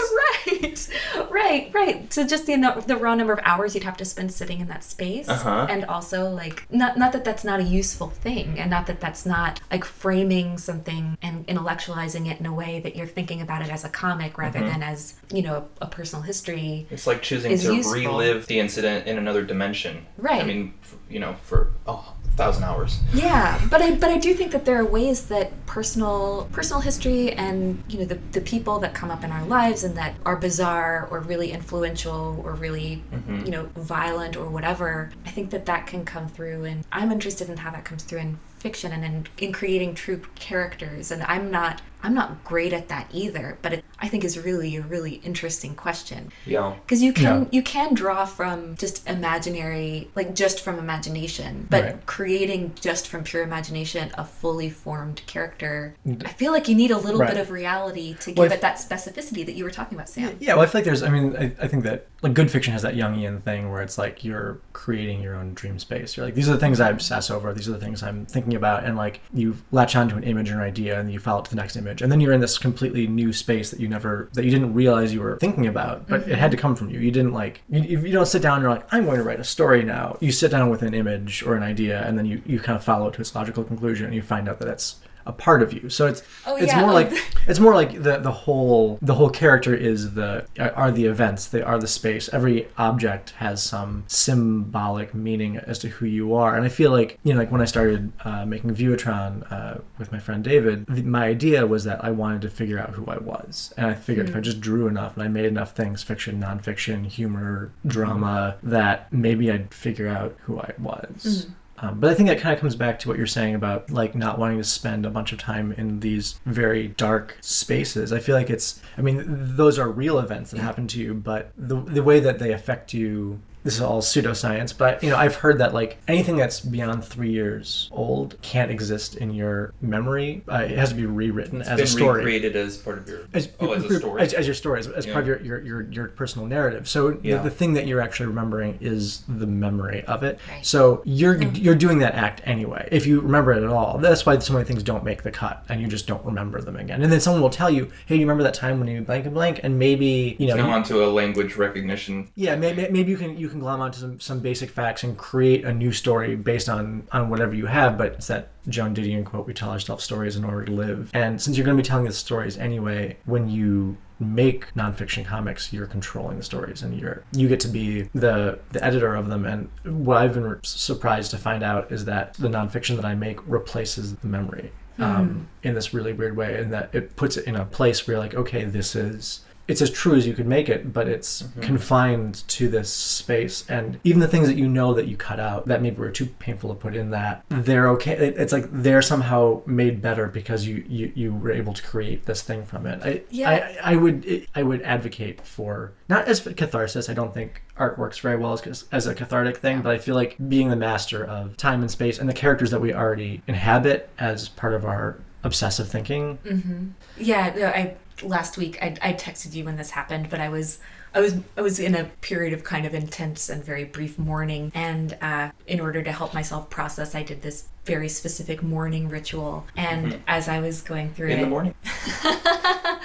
[0.47, 0.89] right,
[1.31, 2.13] right, right.
[2.13, 4.83] So just the the raw number of hours you'd have to spend sitting in that
[4.83, 5.67] space, Uh-huh.
[5.69, 9.25] and also like not not that that's not a useful thing, and not that that's
[9.25, 11.45] not like framing something and
[11.81, 14.67] intellectualizing it in a way that you're thinking about it as a comic rather Mm-hmm.
[14.67, 16.85] than as you know a, a personal history.
[16.91, 17.93] It's like choosing to useful.
[17.93, 20.05] relive the incident in another dimension.
[20.17, 20.41] Right.
[20.41, 22.99] I mean, f- you know, for oh, a thousand hours.
[23.13, 27.31] Yeah, but I but I do think that there are ways that personal personal history
[27.31, 30.35] and you know the the people that come up in our lives and that are
[30.35, 33.45] bizarre or really influential or really Mhm.
[33.45, 35.11] you know violent or whatever.
[35.25, 38.19] I think that that can come through, and I'm interested in how that comes through
[38.19, 41.11] in fiction and in, in creating true characters.
[41.11, 44.75] And I'm not I'm not great at that either, but it I think is really
[44.77, 46.73] a really interesting question Yeah.
[46.83, 47.47] because you can Yeah.
[47.51, 52.05] you can draw from just imaginary like just from imagination but Right.
[52.07, 55.93] creating just from pure imagination a fully formed character
[56.25, 57.29] i feel like you need a little Right.
[57.29, 60.09] bit of reality to give Well, I- it that specificity that you were talking about
[60.09, 61.03] sam Yeah, well, I feel like there's.
[61.03, 63.97] I mean, I, I think that like good fiction has that Jungian thing where it's
[63.97, 66.15] like you're creating your own dream space.
[66.17, 67.53] You're like, these are the things I obsess over.
[67.53, 70.55] These are the things I'm thinking about, and like you latch onto an image or
[70.55, 72.41] an idea, and you follow it to the next image image, and then you're in
[72.41, 76.07] this completely new space that you never that you didn't realize you were thinking about,
[76.07, 76.99] but it had to come from you.
[76.99, 79.39] You didn't like you, you don't sit down and you're like I'm going to write
[79.39, 80.17] a story now.
[80.19, 82.83] You sit down with an image or an idea, and then you you kind of
[82.83, 85.73] follow it to its logical conclusion, and you find out that it's a part of
[85.73, 85.89] you.
[85.89, 86.81] So it's Oh, it's yeah.
[86.81, 87.11] more like
[87.47, 91.61] it's more like the the whole the whole character is the are the events they
[91.61, 92.29] are the space.
[92.33, 96.55] Every object has some symbolic meaning as to who you are.
[96.55, 100.11] And i feel like you know like when i started uh, making viewatron uh, with
[100.11, 103.17] my friend david the, my idea was that i wanted to figure out who i
[103.17, 103.73] was.
[103.77, 107.05] And i figured if i just drew enough and i made enough things fiction nonfiction
[107.05, 111.47] humor drama that maybe i'd figure out who i was
[111.81, 114.13] um, but I think that kind of comes back to what you're saying about like
[114.15, 118.13] not wanting to spend a bunch of time in these very dark spaces.
[118.13, 121.51] I feel like it's, I mean, those are real events that happen to you, but
[121.57, 125.35] the, the way that they affect you, this is all pseudoscience, but you know, I've
[125.35, 130.43] heard that like anything that's beyond three years old can't exist in your memory.
[130.51, 132.17] Uh, it has to be rewritten as been a story.
[132.19, 134.21] recreated as part of your As, oh as a story.
[134.21, 135.13] as, as your story, as, as Yeah.
[135.13, 136.87] part of your, your, your, your personal narrative.
[136.89, 137.37] So Yeah.
[137.37, 140.39] the, the thing that you're actually remembering is the memory of it.
[140.49, 140.65] Right.
[140.65, 142.87] So you're you're doing that act anyway.
[142.91, 145.63] If you remember it at all, that's why so many things don't make the cut,
[145.69, 147.01] and you just don't remember them again.
[147.03, 149.25] And then someone will tell you, "Hey, do you remember that time when you blank
[149.25, 152.29] and blank?" And maybe you know, Come onto a language recognition.
[152.35, 155.63] yeah, maybe, maybe you can you can glom onto some, some basic facts and create
[155.65, 157.97] a new story based on on whatever you have.
[157.97, 161.39] But it's that Joan Didion quote: "We tell ourselves stories in order to live." And
[161.41, 165.87] since you're going to be telling the stories anyway, when you make nonfiction comics, you're
[165.87, 169.45] controlling the stories, and you're you get to be the the editor of them.
[169.45, 169.69] And
[170.05, 174.15] what I've been surprised to find out is that the nonfiction that I make replaces
[174.15, 174.71] the memory.
[174.99, 178.13] Um, in this really weird way, and that it puts it in a place where
[178.13, 181.43] you're like, okay, this is it's as true as you could make it, but it's
[181.43, 181.61] mm-hmm.
[181.61, 183.63] confined to this space.
[183.69, 186.25] And even the things that you know that you cut out that maybe were too
[186.25, 188.33] painful to put in that, they're okay.
[188.35, 192.41] It's like they're somehow made better because you you, you were able to create this
[192.41, 193.01] thing from it.
[193.01, 193.49] I, Yeah.
[193.81, 197.07] I, I would I would advocate for not as catharsis.
[197.07, 200.15] I don't think art works very well as, as a cathartic thing, but I feel
[200.15, 204.09] like being the master of time and space and the characters that we already inhabit
[204.19, 206.37] as part of our obsessive thinking.
[206.45, 206.87] Mm-hmm.
[207.17, 210.79] Yeah, no, I last week I, I texted you when this happened, but I was
[211.13, 214.71] I was I was in a period of kind of intense and very brief mourning,
[214.73, 219.65] and uh, in order to help myself process, I did this very specific morning ritual.
[219.75, 221.73] And as I was going through In it, the morning.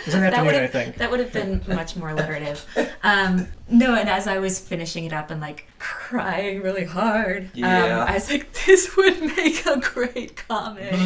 [0.06, 0.96] Isn't that, that the would I have think?
[0.98, 2.64] that would have been much more alliterative.
[3.02, 8.00] Um, no, and as I was finishing it up and like crying really hard, Yeah.
[8.00, 10.98] um, I was like, "This would make a great comic." and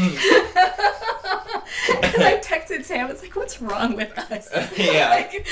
[2.23, 3.07] I texted Sam.
[3.07, 5.11] I was like, "What's wrong with us?" Yeah.
[5.11, 5.47] Like,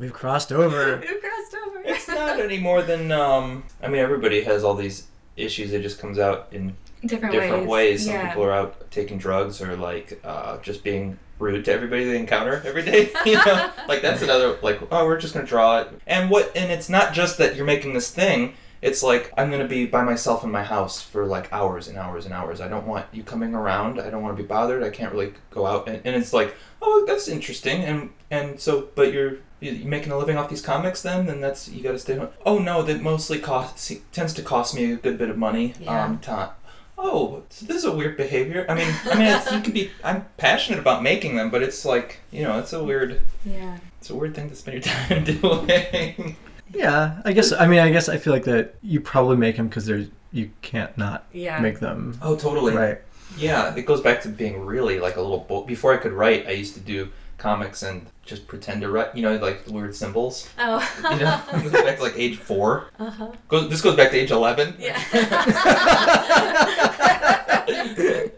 [0.00, 0.96] We've crossed over.
[0.96, 1.82] who crossed over?
[1.84, 3.62] It's not any more than um.
[3.80, 5.72] I mean, everybody has all these issues.
[5.72, 8.04] It just comes out in different, different ways.
[8.04, 8.28] Some yeah.
[8.28, 12.62] people are out taking drugs or like uh, just being rude to everybody they encounter
[12.64, 13.10] every day.
[13.26, 15.88] you know, like that's another like oh we're just gonna draw it.
[16.06, 18.54] And what and it's not just that you're making this thing.
[18.82, 22.26] It's like I'm gonna be by myself in my house for like hours and hours
[22.26, 22.60] and hours.
[22.60, 24.00] I don't want you coming around.
[24.00, 24.82] I don't want to be bothered.
[24.82, 25.88] I can't really go out.
[25.88, 27.82] And, and it's like oh that's interesting.
[27.82, 31.68] And and so but you're you making a living off these comics then then that's
[31.68, 32.28] you got to stay home.
[32.44, 36.04] oh no that mostly costs tends to cost me a good bit of money Yeah.
[36.04, 36.50] um time
[36.98, 39.90] oh so this is a weird behavior i mean i mean it's, you can be
[40.02, 43.78] i'm passionate about making them but it's like you know it's a weird Yeah.
[43.98, 46.36] it's a weird thing to spend your time doing
[46.72, 47.52] Yeah, I guess.
[47.52, 50.50] I mean, I guess I feel like that you probably make them because there's you
[50.62, 51.60] can't not Yeah.
[51.60, 52.18] make them.
[52.22, 52.98] oh totally Right.
[53.36, 56.46] yeah it goes back to being really like a little bo- before i could write
[56.46, 57.10] i used to do
[57.44, 60.80] comics and just pretend to write you know like weird symbols Oh.
[61.12, 63.28] you know it goes back to like age 4 uh-huh.
[63.48, 64.98] Goes, this goes back to age 11 Yeah.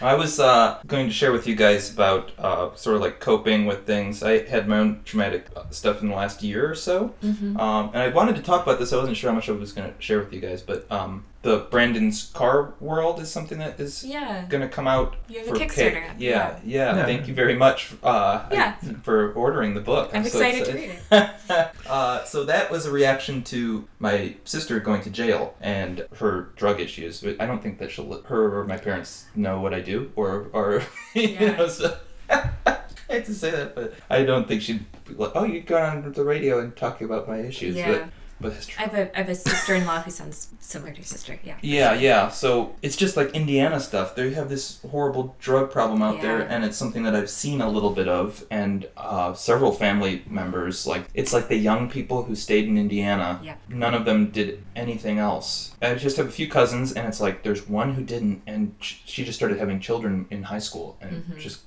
[0.00, 3.66] I was uh, going to share with you guys about uh, sort of like coping
[3.66, 4.22] with things.
[4.22, 7.58] I had my own traumatic uh, stuff in the last year or so, Mhm.
[7.58, 8.92] um, and I wanted to talk about this.
[8.92, 11.24] I wasn't sure how much I was going to share with you guys, but um,
[11.42, 14.44] the Brandon's Car World is something that is yeah.
[14.48, 15.14] going to come out.
[15.28, 16.14] You have a for Kickstarter.
[16.18, 17.04] Yeah, yeah, Yeah.
[17.04, 18.74] Thank you very much uh, Yeah.
[19.02, 20.10] for ordering the book.
[20.12, 21.70] I'm so excited to read it.
[21.88, 26.80] uh, so that was a reaction to my sister going to jail and her drug
[26.80, 27.24] issues.
[27.38, 30.48] I don't think that she'll let her or my parents know what I do, or
[30.52, 30.82] or
[31.14, 31.56] you Yeah.
[31.56, 31.68] know.
[31.68, 31.96] So
[32.30, 35.78] I hate to say that, but I don't think she'd be like, "Oh, you'd go
[35.80, 38.08] on the radio and talk about my issues." Yeah.
[38.40, 38.76] But that's true.
[38.84, 41.38] I have a I have a sister-in-law who sounds similar to your sister.
[41.42, 41.56] Yeah.
[41.60, 42.28] Yeah, yeah.
[42.28, 44.14] So it's just like Indiana stuff.
[44.14, 47.68] They have this horrible drug problem out there, and it's something that I've seen a
[47.68, 50.86] little bit of, and uh, several family members.
[50.86, 53.40] Like it's like the young people who stayed in Indiana.
[53.42, 53.56] Yeah.
[53.68, 55.74] None of them did anything else.
[55.82, 59.24] I just have a few cousins, and it's like there's one who didn't, and she
[59.24, 61.38] just started having children in high school, and Mhm.
[61.40, 61.60] just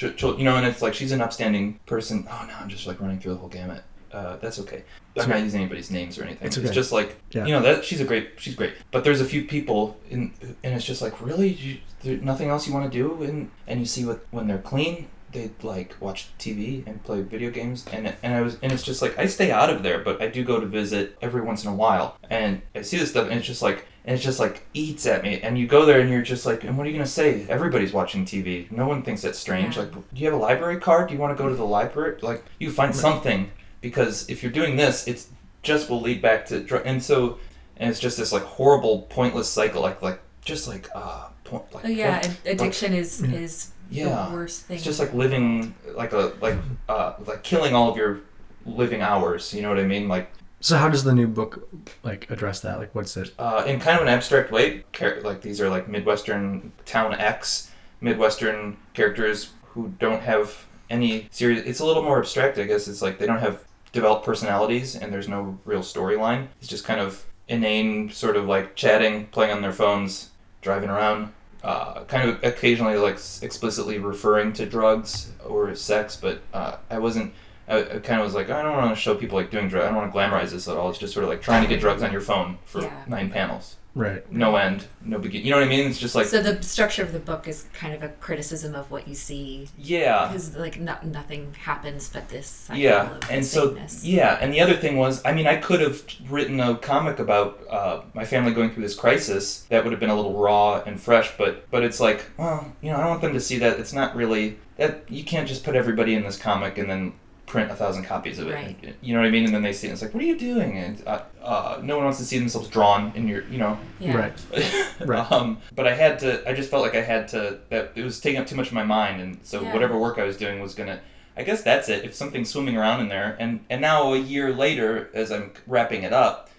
[0.00, 2.26] you know, and it's like she's an upstanding person.
[2.30, 3.82] Oh no, I'm just like running through the whole gamut.
[4.12, 4.82] Uh, that's okay.
[5.20, 6.46] I'm not using anybody's names or anything.
[6.46, 7.44] It's It's, just like Yeah.
[7.46, 8.72] you know that she's a great, she's great.
[8.92, 12.66] But there's a few people in, and it's just like really, you, there, nothing else
[12.66, 16.28] you want to do, and and you see what when they're clean, they like watch
[16.38, 19.50] TV and play video games, and and I was and it's just like I stay
[19.50, 22.62] out of there, but I do go to visit every once in a while, and
[22.74, 23.86] I see this stuff, and it's just like.
[24.04, 26.64] And it's just like eats at me, and you go there, and you're just like,
[26.64, 27.44] and what are you gonna say?
[27.46, 28.70] Everybody's watching TV.
[28.72, 29.76] No one thinks that's strange.
[29.76, 29.82] Yeah.
[29.82, 31.08] Like, do you have a library card?
[31.08, 32.16] Do you want to go to the library?
[32.22, 35.28] Like, you find something because if you're doing this, it's
[35.62, 37.38] just will lead back to dr- and so
[37.76, 41.84] and it's just this like horrible pointless cycle like like just like uh point like
[41.84, 43.32] Oh yeah, point- ad- addiction is Yeah.
[43.38, 44.76] is yeah the worst thing.
[44.76, 46.56] it's just like living like a like
[46.88, 48.20] uh like killing all of your
[48.66, 51.68] living hours you know what i mean like So how does the new book
[52.02, 52.78] like address that?
[52.78, 53.32] Like, what's it?
[53.38, 57.70] uh, in kind of an abstract way char- like these are like midwestern town x
[58.00, 63.02] midwestern characters who don't have any serious it's a little more abstract i guess it's
[63.02, 63.64] like they don't have
[63.98, 68.66] developed personalities and there's no real storyline it's just kind of inane sort of like
[68.76, 70.30] chatting playing on their phones
[70.60, 71.32] driving around
[71.64, 77.32] uh, kind of occasionally like explicitly referring to drugs or sex but uh, i wasn't
[77.70, 79.84] I, I kind of was like, I don't want to show people like doing drugs.
[79.84, 80.88] I don't want to glamorize this at all.
[80.88, 83.04] It's just sort of like trying to get drugs on your phone for Yeah.
[83.06, 84.30] nine panels Right.
[84.32, 85.44] no end, no begin.
[85.44, 85.88] You know what I mean?
[85.88, 88.90] It's just like so the structure of the book is kind of a criticism of
[88.90, 93.10] what you see yeah, because like no, nothing happens but this cycle yeah.
[93.16, 94.04] of And so sameness.
[94.04, 97.60] yeah, and the other thing was, I mean, I could have written a comic about
[97.68, 101.00] uh, my family going through this crisis that would have been a little raw and
[101.00, 103.80] fresh, but but it's like, well, you know, I don't want them to see that.
[103.80, 107.12] It's not really that you can't just put everybody in this comic and then
[107.48, 108.54] print a thousand copies of it.
[108.54, 108.94] Right.
[109.00, 109.44] You know what I mean?
[109.46, 109.90] And then they see it.
[109.90, 110.76] And it's like, what are you doing?
[110.78, 113.78] And uh, uh, no one wants to see themselves drawn in your, you know.
[113.98, 114.16] yeah.
[114.16, 114.86] Right.
[115.06, 115.32] Right.
[115.32, 116.48] um, but I had to.
[116.48, 117.58] I just felt like I had to.
[117.70, 119.72] That it was taking up too much of my mind, and so Yeah.
[119.72, 121.00] whatever work I was doing was gonna.
[121.36, 122.04] I guess that's it.
[122.04, 126.02] If something's swimming around in there, and and now a year later, as I'm wrapping
[126.02, 126.50] it up,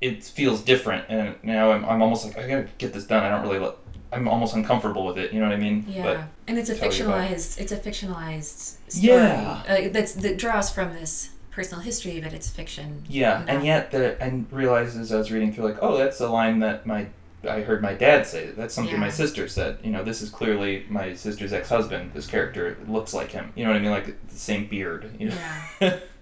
[0.00, 3.24] it feels different, and now I'm, I'm almost like I gotta get this done.
[3.24, 3.72] I don't really.
[4.12, 5.32] I'm almost uncomfortable with it.
[5.32, 5.84] You know what I mean?
[5.88, 7.60] Yeah, and it's a tell you about fictionalized.
[7.60, 9.08] It's a fictionalized story.
[9.08, 9.62] Yeah.
[9.68, 13.02] uh, that's that draws from this personal history, but it's fiction.
[13.04, 16.20] But yeah, and yet the I realized as I was reading through, like, oh, that's
[16.20, 17.08] a line that my
[17.48, 18.50] I heard my dad say.
[18.50, 19.78] That's something my sister said.
[19.82, 22.12] You know, this is clearly my sister's ex-husband.
[22.14, 23.52] This character looks like him.
[23.54, 23.90] You know what I mean?
[23.90, 25.10] Like the same beard.
[25.18, 25.36] You know,
[25.80, 25.98] Yeah,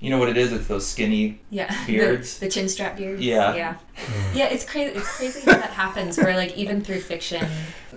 [0.00, 0.52] you know what it is?
[0.52, 1.40] It's those skinny.
[1.50, 1.74] yeah.
[1.86, 2.38] Beards.
[2.38, 3.20] the, the chin strap beards.
[3.20, 3.54] Yeah.
[3.54, 3.76] yeah,
[4.34, 4.46] yeah.
[4.46, 4.96] It's crazy.
[4.96, 6.16] It's crazy how that happens.
[6.16, 7.44] Where like even through fiction,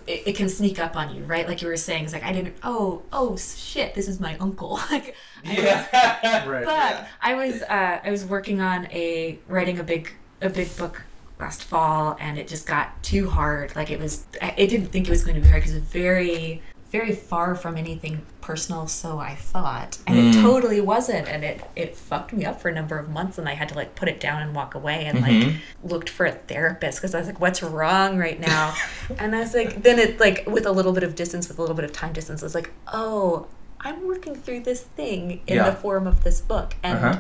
[0.08, 1.48] it, it can sneak up on you, right?
[1.48, 2.56] Like you were saying, it's like I didn't.
[2.64, 3.94] Oh, oh shit!
[3.94, 4.80] This is my uncle.
[4.92, 6.46] like, I Yeah.
[6.48, 6.66] Right.
[6.66, 11.04] but I was uh, I was working on a writing a big a big book
[11.40, 13.76] last fall, and it just got too hard.
[13.76, 15.88] Like it was, I I didn't think it was going to be hard because it's
[15.92, 16.62] very
[16.92, 18.86] very far from anything personal.
[18.88, 20.42] So I thought, and it Mm.
[20.42, 23.54] totally wasn't, and it it fucked me up for a number of months, and I
[23.54, 25.56] had to like put it down and walk away, and like Mhm.
[25.84, 28.76] looked for a therapist because I was like, what's wrong right now?
[29.20, 31.62] and I was like, then it like with a little bit of distance, with a
[31.62, 33.48] little bit of time distance, I was like, oh.
[33.84, 35.72] I'm working through this thing in Yeah.
[35.72, 37.20] the form of this book, and Uh-huh.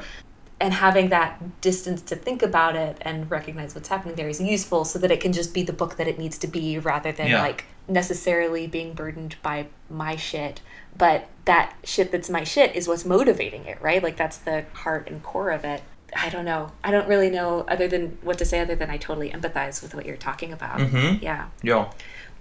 [0.62, 4.86] And having that distance to think about it and recognize what's happening there is useful
[4.86, 7.28] so that it can just be the book that it needs to be rather than
[7.30, 7.42] Yeah.
[7.42, 10.62] like necessarily being burdened by my shit
[10.98, 15.08] but that shit that's my shit is what's motivating it right like that's the heart
[15.10, 15.82] and core of it
[16.16, 18.98] i don't know i don't really know other than what to say other than i
[18.98, 21.22] totally empathize with what you're talking about Mhm.
[21.22, 21.90] yeah Yo.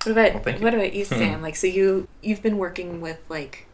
[0.05, 1.15] what about Well, what about you Hmm.
[1.19, 3.67] sam like so you you've been working with like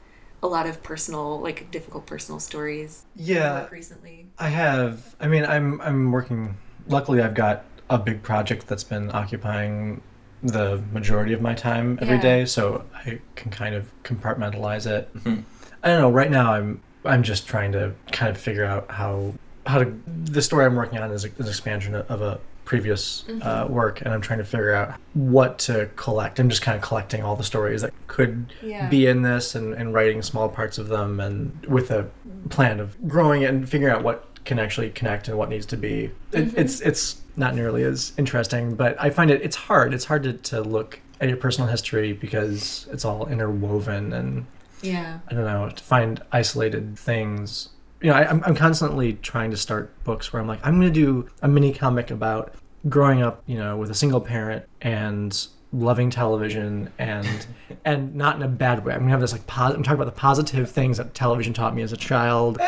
[0.43, 3.67] a lot of personal like difficult personal stories Yeah.
[3.71, 5.15] recently I have.
[5.21, 6.57] I mean, I'm I'm working.
[6.89, 10.03] Luckily, I've got a big project that's been occupying
[10.43, 12.23] the majority of my time every Yeah.
[12.23, 15.13] day, so I can kind of compartmentalize it.
[15.25, 15.43] Mhm.
[15.83, 16.11] I don't know.
[16.11, 19.35] Right now, I'm I'm just trying to kind of figure out how
[19.67, 19.93] how to.
[20.25, 24.13] The story I'm working on is a- an expansion of a previous uh, work, and
[24.13, 26.39] I'm trying to figure out what to collect.
[26.39, 28.89] I'm just kind of collecting all the stories that could Yeah.
[28.91, 32.07] be in this, and, and writing small parts of them, and with a
[32.51, 35.77] plan of growing it and figuring out what can actually connect and what needs to
[35.79, 36.11] be.
[36.33, 39.95] It, It's it's not nearly as interesting, but I find it it's hard.
[39.95, 44.47] It's hard to, to look at your personal history because it's all interwoven and
[44.83, 47.71] yeah I don't know, to find isolated things.
[48.01, 50.93] You know, I, I'm, I'm constantly trying to start books where I'm like, I'm going
[50.93, 52.55] to do a mini comic about
[52.89, 57.47] growing up, you know, with a single parent and loving television and
[57.85, 58.95] and not in a bad way.
[58.95, 61.75] I'm gonna have this like pos- I'm talking about the positive things that television taught
[61.75, 62.61] me as a child.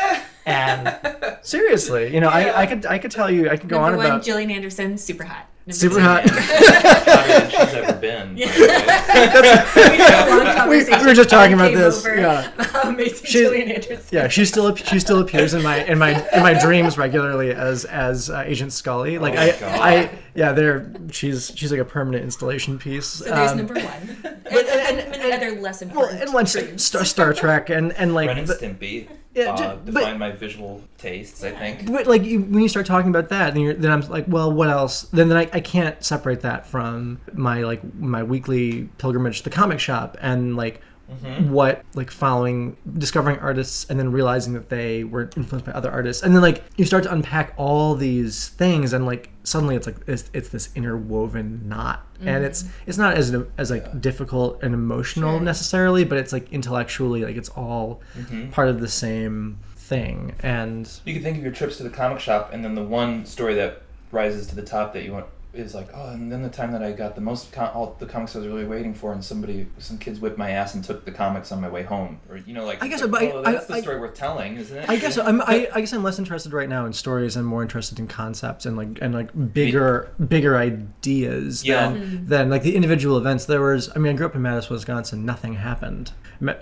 [0.45, 0.97] And
[1.41, 3.97] seriously, you know, I, I could I could tell you I could go Number on
[3.97, 5.47] one, about Gillian Anderson, super hot.
[5.71, 6.23] Super hot.
[6.29, 8.35] Hotter than she's ever been.
[8.35, 8.41] by
[9.91, 12.51] we had a long We- were just talking about this, over yeah.
[12.53, 14.05] about Amazing She- Anderson.
[14.11, 17.85] Yeah, she still she still appears in my in my in my dreams regularly as
[17.85, 19.17] as uh, Agent Scully.
[19.19, 19.79] Like Oh I God.
[19.81, 23.05] I yeah, there she's she's like a permanent installation piece.
[23.07, 24.17] So there's Um, number one.
[24.51, 24.67] And,
[24.99, 26.13] and, many other less important.
[26.17, 26.55] well, and once.
[26.77, 30.31] Star, Star Trek and and like Ren and Stimpy Yeah, uh, ju- but- define my
[30.31, 31.91] visual tastes, I think.
[31.91, 34.51] But like you, when you start talking about that, then, you're, then I'm like, well,
[34.51, 35.03] what else?
[35.03, 39.49] Then then I, I can't separate that from my like my weekly pilgrimage to the
[39.51, 41.51] comic shop and like Mm-hmm.
[41.51, 46.21] what like following discovering artists and then realizing that they were influenced by other artists
[46.21, 49.95] and then like you start to unpack all these things and like suddenly it's like
[50.05, 55.37] it's, it's this interwoven knot and it's it's not as as like difficult and emotional
[55.37, 55.41] Sure.
[55.41, 58.51] necessarily but it's like intellectually like it's all Mm-hmm.
[58.51, 62.19] part of the same thing and You can think of your trips to the comic
[62.19, 63.81] shop, and then the one story that
[64.11, 66.83] rises to the top that you want is like, oh, and then the time that
[66.83, 69.67] I got the most com- all the comics I was really waiting for, and somebody,
[69.79, 72.53] some kids whipped my ass and took the comics on my way home, or you
[72.53, 74.57] know, like I guess it's like, I- oh, I- that's the I- story worth telling,
[74.57, 74.89] isn't it?
[74.89, 75.41] I guess I'm.
[75.41, 78.65] I, I guess I'm less interested right now in stories and more interested in concepts
[78.65, 81.89] and like and like bigger bigger ideas Yeah.
[81.89, 82.27] than mm-hmm.
[82.27, 83.45] than like the individual events.
[83.45, 83.89] There was.
[83.95, 85.25] I mean, I grew up in Madison, Wisconsin.
[85.25, 86.11] Nothing happened.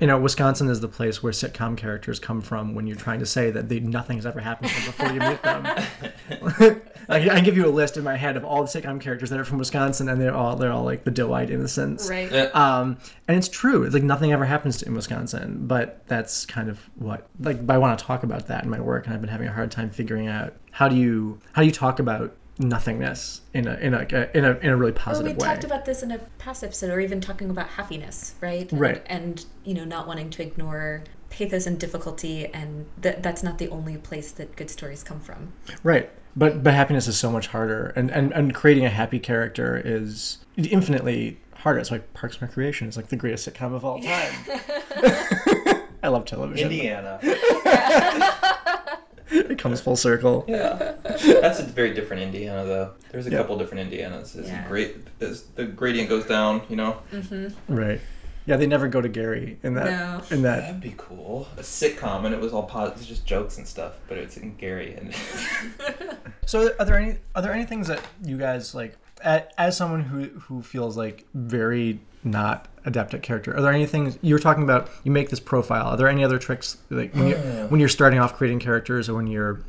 [0.01, 3.27] You know, Wisconsin is the place where sitcom characters come from when you're trying to
[3.27, 5.65] say that they, nothing's ever happened before you meet them.
[7.09, 9.29] I, I can give you a list in my head of all the sitcom characters
[9.29, 12.09] that are from Wisconsin, and they're all they're all like the doe-eyed innocents.
[12.09, 12.31] Right.
[12.31, 12.49] Yeah.
[12.53, 12.97] Um,
[13.27, 13.83] and it's true.
[13.83, 17.65] It's like nothing ever happens in Wisconsin, but that's kind of what like.
[17.65, 19.53] But I want to talk about that in my work, and I've been having a
[19.53, 23.75] hard time figuring out how do you how do you talk about nothingness in a
[23.75, 25.47] in a in a in a really positive Well, we way.
[25.47, 28.71] We talked about this in a past episode, or even talking about happiness, right?
[28.71, 29.03] And, Right.
[29.07, 33.69] And you know, not wanting to ignore pathos and difficulty, and that that's not the
[33.69, 35.53] only place that good stories come from.
[35.83, 36.09] Right.
[36.37, 40.37] But but happiness is so much harder, and and and creating a happy character is
[40.55, 41.79] infinitely harder.
[41.79, 44.33] It's like Parks and Recreation is like the greatest sitcom of all time.
[46.03, 46.71] I love television.
[46.71, 47.19] Indiana.
[49.29, 50.45] It comes full circle.
[50.47, 52.91] Yeah, that's a very different Indiana, though.
[53.11, 53.39] There's a Yeah.
[53.39, 54.37] couple different Indianas.
[54.37, 54.65] It's Yeah.
[54.69, 54.95] great.
[55.19, 56.97] As the gradient goes down, you know.
[57.11, 57.73] Mm-hmm.
[57.75, 57.99] Right.
[58.47, 60.35] Yeah, they never go to Gary in that No.
[60.35, 61.47] in that That'd be cool.
[61.57, 64.95] A sitcom, and it was all positive, just jokes and stuff, but it's in Gary.
[64.95, 65.13] And
[66.45, 70.01] So are there any are there any things that you guys like a- as someone
[70.01, 73.55] who who feels like very not adept at character?
[73.55, 74.89] Are there any things you were talking about?
[75.03, 75.87] You make this profile.
[75.87, 79.13] Are there any other tricks like when you're, when you're starting off creating characters or
[79.15, 79.59] when you're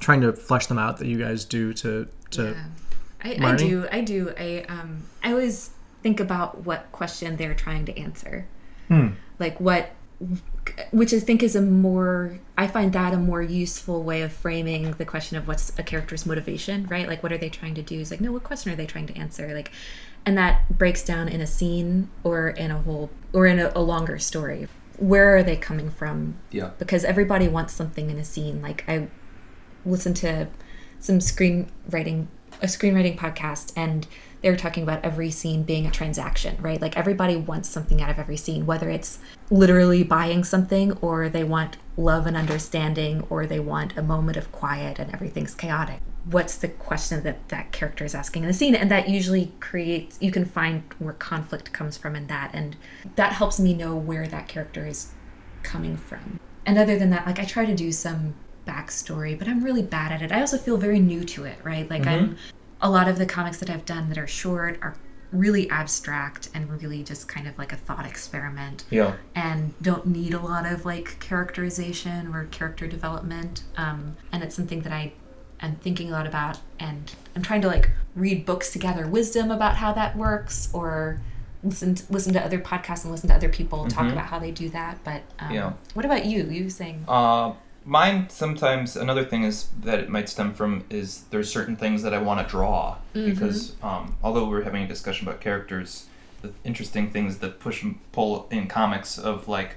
[0.00, 2.64] trying to flesh them out that you guys do to to Yeah.
[3.22, 3.86] I, I do.
[3.90, 4.32] I do.
[4.38, 5.04] I um.
[5.22, 5.70] I always
[6.06, 8.46] think about what question they're trying to answer.
[8.86, 9.08] Hmm.
[9.40, 9.90] Like what,
[10.92, 12.38] which I think is a more.
[12.56, 16.24] I find that a more useful way of framing the question of what's a character's
[16.24, 17.08] motivation, right?
[17.08, 17.98] Like what are they trying to do?
[17.98, 19.52] Is like no, what question are they trying to answer?
[19.52, 19.72] Like,
[20.24, 23.82] and that breaks down in a scene or in a whole or in a, a
[23.82, 24.68] longer story.
[24.98, 26.36] Where are they coming from?
[26.52, 28.62] yeah, because everybody wants something in a scene.
[28.62, 29.08] Like I
[29.84, 30.46] listened to
[31.00, 32.28] some screenwriting
[32.62, 34.06] a screenwriting podcast and
[34.42, 36.80] they were talking about every scene being a transaction, right?
[36.80, 39.18] Like everybody wants something out of every scene, whether it's
[39.50, 44.52] literally buying something or they want love and understanding or they want a moment of
[44.52, 46.00] quiet and everything's chaotic.
[46.24, 48.74] What's the question that that character is asking in the scene?
[48.74, 52.50] And that usually creates, you can find where conflict comes from in that.
[52.52, 52.76] And
[53.14, 55.12] that helps me know where that character is
[55.62, 56.40] coming from.
[56.64, 58.34] And other than that, like I try to do some
[58.66, 60.32] backstory, but I'm really bad at it.
[60.32, 61.88] I also feel very new to it, right?
[61.88, 62.55] Like I'm mm-hmm.
[62.80, 64.94] A lot of the comics that I've done that are short are
[65.32, 69.14] really abstract and really just kind of like a thought experiment yeah.
[69.34, 73.62] and don't need a lot of like characterization or character development.
[73.76, 75.12] Um, and it's something that I
[75.60, 79.50] am thinking a lot about, and I'm trying to like read books to gather wisdom
[79.50, 81.20] about how that works, or
[81.64, 84.50] listen to, listen to other podcasts and listen to other people talk about how they
[84.50, 85.02] do that.
[85.02, 85.72] But um, Yeah.
[85.94, 86.44] what about you?
[86.44, 87.52] You saying Uh,
[87.86, 92.12] mine sometimes another thing is that it might stem from is there's certain things that
[92.12, 92.96] I want to draw
[93.30, 96.06] because um, although we're having a discussion about characters,
[96.42, 99.76] the interesting things that push and pull in comics of like,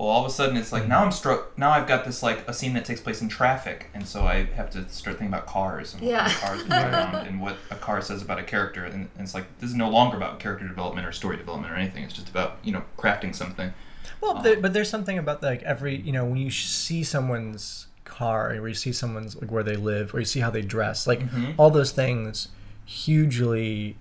[0.00, 1.58] well, all of a sudden it's like now I'm struck.
[1.58, 4.44] Now I've got this like a scene that takes place in traffic, and so I
[4.44, 6.24] have to start thinking about cars and Yeah.
[6.26, 9.34] what cars move around and what a car says about a character, and, and it's
[9.34, 12.02] like this is no longer about character development or story development or anything.
[12.02, 13.74] It's just about you know crafting something.
[14.22, 17.88] Well, there, um, but there's something about like every you know when you see someone's
[18.06, 21.06] car or you see someone's like where they live or you see how they dress,
[21.06, 21.52] like mm-hmm.
[21.58, 22.48] all those things
[22.86, 23.98] hugely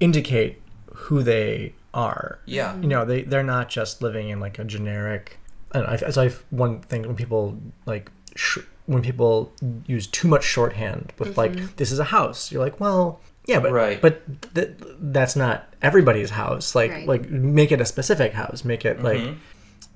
[0.00, 0.62] indicate
[0.94, 2.38] who they are.
[2.44, 2.76] Yeah.
[2.80, 5.38] You know, they they're not just living in like a generic.
[5.74, 6.02] And don't.
[6.04, 9.52] I, so I one thing when people like sh- when people
[9.86, 13.72] use too much shorthand with like this is a house, you're like, well, Yeah, but
[13.72, 14.00] Right.
[14.00, 14.20] but
[14.54, 14.70] th-
[15.00, 16.74] that's not everybody's house.
[16.74, 17.06] Like Right.
[17.08, 18.64] like make it a specific house.
[18.64, 19.18] Make it like.
[19.20, 19.36] Mhm.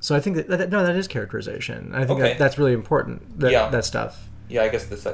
[0.01, 1.93] So I think that, that no, that is characterization.
[1.95, 2.30] I think Okay.
[2.30, 3.38] that that's really important.
[3.40, 3.68] That Yeah.
[3.70, 4.28] that stuff.
[4.49, 5.07] Yeah, I guess this.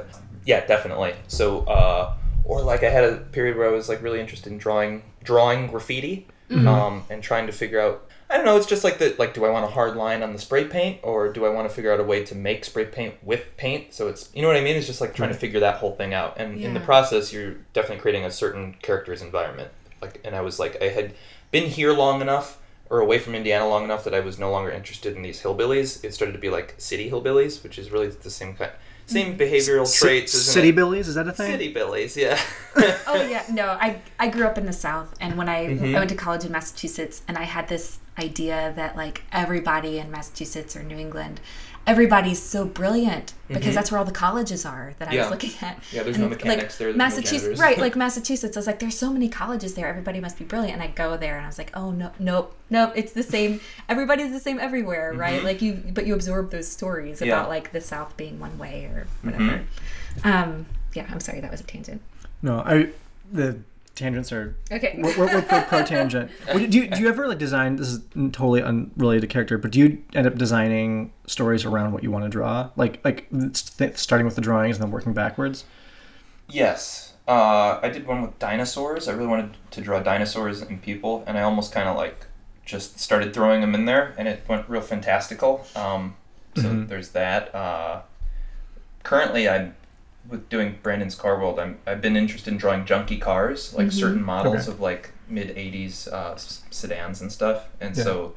[0.45, 1.13] Yeah, definitely.
[1.27, 2.13] So, uh,
[2.43, 5.67] or like I had a period where I was like really interested in drawing, drawing
[5.67, 8.05] graffiti, um, and trying to figure out.
[8.31, 8.57] I don't know.
[8.57, 10.99] It's just like the like, do I want a hard line on the spray paint,
[11.01, 13.93] or do I want to figure out a way to make spray paint with paint?
[13.93, 14.75] So it's you know what I mean.
[14.75, 17.55] It's just like trying to figure that whole thing out, and in the process, you're
[17.73, 19.71] definitely creating a certain character's environment.
[20.01, 21.13] Like, and I was like, I had
[21.51, 24.71] been here long enough or away from Indiana long enough that I was no longer
[24.71, 26.03] interested in these hillbillies.
[26.03, 28.71] It started to be like city hillbillies, which is really the same kind,
[29.09, 30.33] same behavioral C- traits.
[30.33, 30.75] Isn't city it?
[30.75, 31.51] billies is that a thing?
[31.51, 32.39] City billies, yeah.
[33.07, 33.65] Oh yeah, no.
[33.79, 35.95] I I grew up in the South, and when I Mhm.
[35.95, 40.11] I went to college in Massachusetts, and I had this idea that like everybody in
[40.11, 41.39] Massachusetts or New England,
[41.87, 43.73] everybody's so brilliant because Mhm.
[43.73, 45.79] that's where all the colleges are that I was looking at.
[45.91, 47.77] Yeah, there's no And, mechanics there, there's no Massachusetts, right?
[47.79, 49.87] Like Massachusetts, I was like, there's so many colleges there.
[49.87, 50.73] Everybody must be brilliant.
[50.73, 52.93] And I go there, and I was like, oh no, nope, nope.
[52.95, 53.59] It's the same.
[53.89, 55.41] Everybody's the same everywhere, right?
[55.41, 55.45] Mhm.
[55.45, 57.33] Like you, but you absorb those stories Yeah.
[57.33, 59.39] about like the South being one way or Mm-hmm.
[59.47, 59.61] whatever.
[60.23, 62.01] Um, yeah, I'm sorry, that was a tangent.
[62.41, 62.89] No, I
[63.31, 63.57] the
[63.99, 64.95] tangents are Okay.
[64.97, 66.31] we're, we're, we're pro, pro tangent.
[66.53, 67.75] Do you, do you ever like design?
[67.75, 67.99] This is
[68.31, 72.23] totally unrelated to character, but do you end up designing stories around what you want
[72.25, 72.69] to draw?
[72.75, 75.65] Like like st- starting with the drawings and then working backwards.
[76.49, 77.13] yes.
[77.27, 79.07] Uh, I did one with dinosaurs.
[79.07, 82.25] I really wanted to draw dinosaurs and people, and I almost kind of like
[82.65, 85.63] just started throwing them in there, and it went real fantastical.
[85.75, 86.15] Um,
[86.55, 86.87] so Mhm.
[86.87, 87.53] there's that.
[87.53, 88.01] Uh,
[89.03, 89.75] currently, I'm
[90.29, 91.59] with doing Brandon's Car World.
[91.59, 93.93] I'm I've been interested in drawing junky cars, like Mhm.
[93.93, 94.71] certain models Okay.
[94.71, 98.03] of like mid '80s uh, s- sedans and stuff, and Yeah.
[98.03, 98.35] so.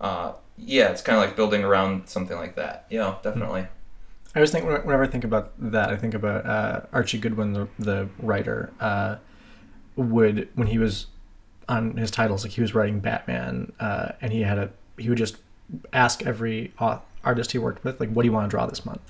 [0.00, 2.84] Uh, yeah, it's kind of like building around something like that.
[2.90, 3.62] Yeah, definitely.
[3.62, 7.68] I always think whenever I think about that, I think about uh, Archie Goodwin, the,
[7.78, 9.16] the writer, uh,
[9.96, 11.06] would when he was
[11.68, 15.18] on his titles, like he was writing Batman, uh, and he had a he would
[15.18, 15.36] just
[15.92, 16.72] ask every
[17.24, 19.00] artist he worked with, like, "What do you want to draw this month?"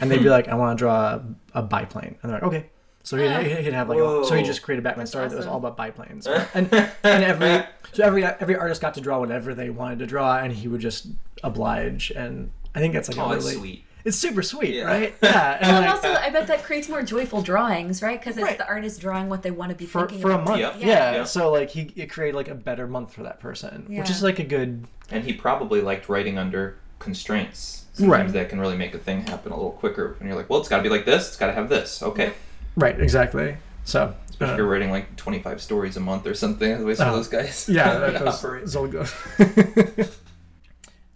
[0.00, 1.22] And they'd be like, "I want to draw a,
[1.54, 2.66] a biplane," and they're like, "Okay."
[3.04, 3.40] So he'd, Ah.
[3.40, 5.52] he'd have like a, so he just created Batman That's story that was awesome.
[5.52, 9.70] all about biplanes, and and every so every every artist got to draw whatever they
[9.70, 11.06] wanted to draw, and he would just
[11.42, 13.84] oblige, and I think that's like Oh, a really sweet.
[14.04, 14.84] it's super sweet, Yeah.
[14.84, 15.14] right?
[15.20, 18.20] Yeah, and and like, also, I bet that creates more joyful drawings, right?
[18.20, 18.56] Because it's Right.
[18.58, 20.60] the artist drawing what they want to be for thinking for a month.
[20.60, 20.76] Yeah.
[20.78, 21.12] Yeah.
[21.12, 21.24] Yeah.
[21.24, 24.38] So like he it created like a better month for that person, which is like
[24.38, 27.81] a good And he probably liked writing under constraints.
[28.00, 28.26] Right.
[28.32, 30.16] That can really make a thing happen a little quicker.
[30.18, 31.28] And you're like, well, it's got to be like this.
[31.28, 32.02] It's got to have this.
[32.02, 32.32] Okay.
[32.76, 32.98] right.
[33.00, 33.56] Exactly.
[33.84, 36.78] So Especially uh, if you're writing like 25 stories a month or something.
[36.78, 37.68] The way some Uh, of those guys.
[37.72, 38.64] yeah, that goes, operate.
[38.64, 39.12] Zol goes.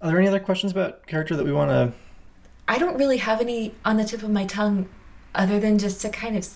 [0.02, 1.92] Are there any other questions about character that we want to?
[2.68, 4.88] I don't really have any on the tip of my tongue,
[5.34, 6.46] other than just to kind of.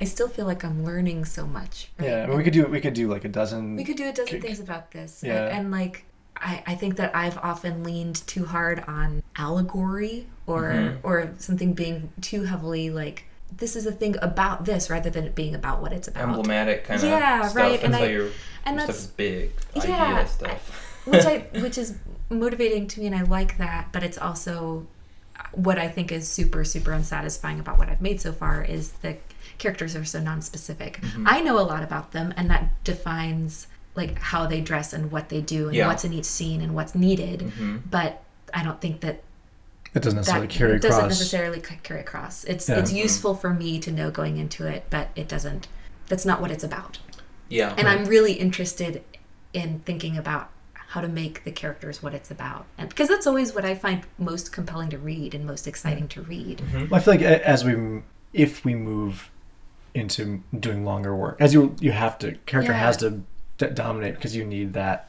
[0.00, 1.88] I still feel like I'm learning so much.
[1.98, 2.08] right?
[2.08, 3.76] Yeah, I mean, we could do we could do like a dozen.
[3.76, 5.22] We could do a dozen Kick- things about this.
[5.24, 5.46] Yeah.
[5.46, 6.04] And, and, like,
[6.36, 10.98] I, I think that I've often leaned too hard on allegory or Mhm.
[11.02, 13.24] or something being too heavily like
[13.56, 16.28] this is a thing about this rather than it being about what it's about.
[16.30, 18.28] Emblematic kind of Yeah, right, and That's I- your,
[18.64, 19.50] and your that's- big.
[19.76, 20.88] Yeah, Idea stuff.
[21.04, 21.94] which I which is
[22.30, 24.86] motivating to me and I like that, but it's also
[25.52, 29.16] what I think is super super unsatisfying about what I've made so far is the
[29.58, 31.00] characters are so non-specific.
[31.02, 31.26] Mm-hmm.
[31.28, 35.28] I know a lot about them and that defines like how they dress and what
[35.28, 35.86] they do and Yeah.
[35.86, 37.82] what's in each scene and what's needed, Mhm.
[37.90, 38.22] but
[38.54, 39.22] I don't think that
[39.94, 41.10] It doesn't necessarily that carry doesn't across.
[41.10, 42.44] necessarily carry across.
[42.44, 42.78] It's Yeah.
[42.78, 42.96] it's Mhm.
[43.02, 45.68] useful for me to know going into it, but it doesn't
[46.08, 46.98] that's not what it's about.
[47.48, 47.74] Yeah.
[47.78, 49.02] And I'm really interested
[49.54, 52.66] in thinking about how to make the characters what it's about.
[52.76, 56.22] And because that's always what I find most compelling to read and most exciting to
[56.22, 56.58] read.
[56.58, 56.88] Mm-hmm.
[56.88, 58.02] Well, I feel like as we
[58.34, 59.30] if we move
[59.94, 62.78] into doing longer work, as you you have to character Yeah.
[62.78, 63.22] has to
[63.68, 65.08] d- dominate because you need that.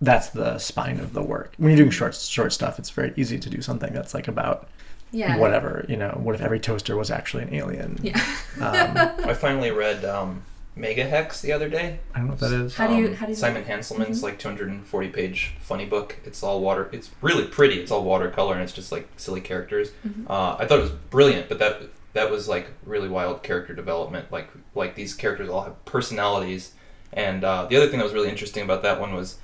[0.00, 1.54] That's the spine of the work.
[1.58, 4.68] When you're doing short short stuff, it's very easy to do something that's like about
[5.10, 5.36] Yeah.
[5.38, 5.84] whatever.
[5.88, 7.98] You know, what if every toaster was actually an alien?
[8.02, 8.20] Yeah.
[8.60, 8.96] Um,
[9.28, 10.42] I finally read um,
[10.76, 11.98] Megahex the other day.
[12.14, 12.76] I don't know what that is.
[12.76, 14.22] How do you- Um, how do you- Simon Hanselmann's Mhm.
[14.22, 16.16] like 240 page funny book.
[16.24, 16.88] It's all water.
[16.92, 17.80] It's really pretty.
[17.80, 19.90] It's all watercolor and it's just like silly characters.
[20.06, 20.30] Mhm.
[20.30, 21.82] Uh, I thought it was brilliant, but that
[22.14, 24.26] that was like really wild character development.
[24.30, 26.72] Like like these characters all have personalities.
[27.12, 29.36] And uh, the other thing that was really interesting about that one was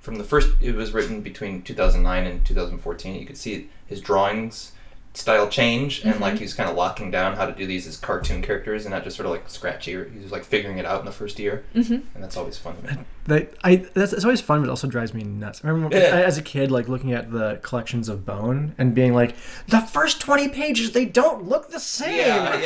[0.00, 0.48] from the first.
[0.60, 3.14] It was written between 2009 and 2014.
[3.20, 4.72] You could see his drawings
[5.14, 6.38] style change and like Mhm.
[6.38, 9.14] he's kind of locking down how to do these as cartoon characters and not just
[9.14, 11.64] sort of like scratchy or he was like figuring it out in the first year
[11.74, 11.80] hmm
[12.14, 14.88] and that's always fun to me That I that's it's always fun, but it also
[14.88, 15.60] drives me nuts.
[15.64, 16.22] I remember Yeah.
[16.26, 19.36] as a kid, like looking at the collections of Bone and being like,
[19.68, 22.16] the first twenty pages they don't look the same.
[22.18, 22.60] Yeah,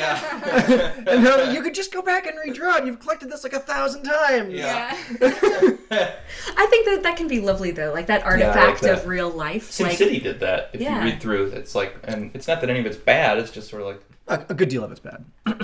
[0.67, 0.93] yeah.
[1.07, 2.87] and they're like, you could just go back and redraw it.
[2.87, 4.55] You've collected this like a thousand times.
[4.55, 4.97] Yeah.
[5.21, 8.99] I think that that can be lovely though, like that I like artifact that.
[9.01, 9.71] of real life.
[9.73, 10.71] Sin like, City did that.
[10.73, 11.01] If Yeah.
[11.05, 13.37] you read through, it's like, and it's not that any of it's bad.
[13.39, 15.23] It's just sort of like, A, a good deal of it's bad.
[15.47, 15.55] or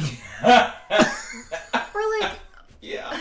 [2.21, 2.33] like
[2.81, 3.17] yeah,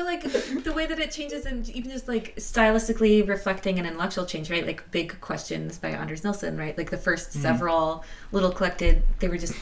[0.00, 4.26] or like the way that it changes and even just like stylistically reflecting an intellectual
[4.26, 4.66] change right?
[4.66, 6.76] Like big questions by anders nilsen right?
[6.76, 7.42] Like the 1st mm-hmm.
[7.42, 9.54] several little collected they were just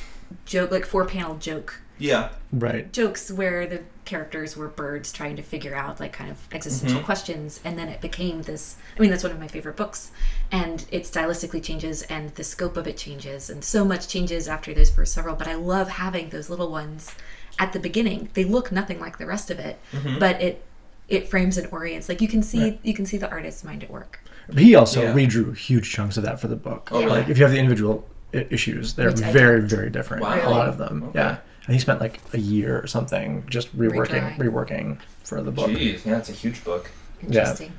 [0.44, 2.90] joke like four panel joke yeah, Right.
[2.92, 7.04] jokes where the characters were birds trying to figure out like kind of existential mm-hmm.
[7.04, 7.60] questions.
[7.64, 10.12] And then it became this i mean that's one of my favorite books.
[10.50, 13.50] And it stylistically changes and the scope of it changes.
[13.50, 15.34] And so much changes after those first several.
[15.34, 17.14] But i love having those little ones
[17.58, 19.78] at the beginning they look nothing like the rest of it
[20.18, 20.64] but it
[21.08, 22.80] it frames and orients like you can see Right.
[22.82, 24.20] you can see the artist's mind at work
[24.56, 25.12] He also Yeah.
[25.14, 26.88] redrew huge chunks of that for the book.
[26.90, 27.10] Oh, really?
[27.20, 30.22] Like if you have the individual I- issues, they're Which very, very different.
[30.22, 30.48] Wow.
[30.48, 31.02] A lot of them.
[31.08, 31.18] Okay.
[31.18, 31.38] Yeah.
[31.66, 34.38] And he spent like a year or something just reworking, Redrawing.
[34.38, 35.68] reworking for the book.
[35.68, 36.90] Jeez, yeah, it's a huge book.
[37.22, 37.72] interesting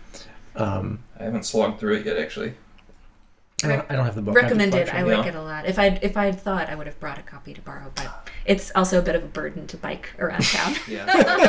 [0.55, 2.53] Um, I haven't slogged through it yet, actually.
[3.64, 4.38] I don't, I don't have the book.
[4.38, 5.07] I have the recommended i collection.
[5.18, 5.32] like Yeah.
[5.32, 7.62] it a lot if i'd if i'd thought i would have brought a copy to
[7.62, 11.05] borrow but it's also a bit of a burden to bike around town Yeah,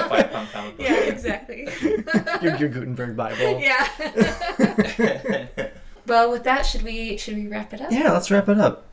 [0.09, 0.87] five pound comic book.
[0.89, 1.69] yeah exactly
[2.43, 3.61] your, your Gutenberg Bible.
[3.61, 3.89] yeah
[6.07, 8.87] well with that should we should we wrap it up Yeah, let's wrap it up.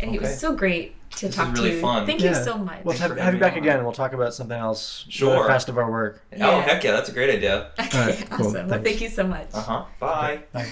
[0.00, 0.28] And it Okay.
[0.28, 2.06] was so great to This talk really to you fun.
[2.06, 2.30] thank Yeah.
[2.36, 3.58] you so much We'll have, have you back on.
[3.58, 5.04] again and we'll talk about something else.
[5.08, 5.42] Sure.
[5.42, 6.22] The rest of our work.
[6.32, 6.62] Oh, Yeah.
[6.62, 7.70] heck yeah, that's a great idea.
[7.78, 8.46] okay Alright, cool.
[8.48, 9.84] awesome well thank you so much Uh huh.
[10.00, 10.40] Bye.
[10.52, 10.66] Bye.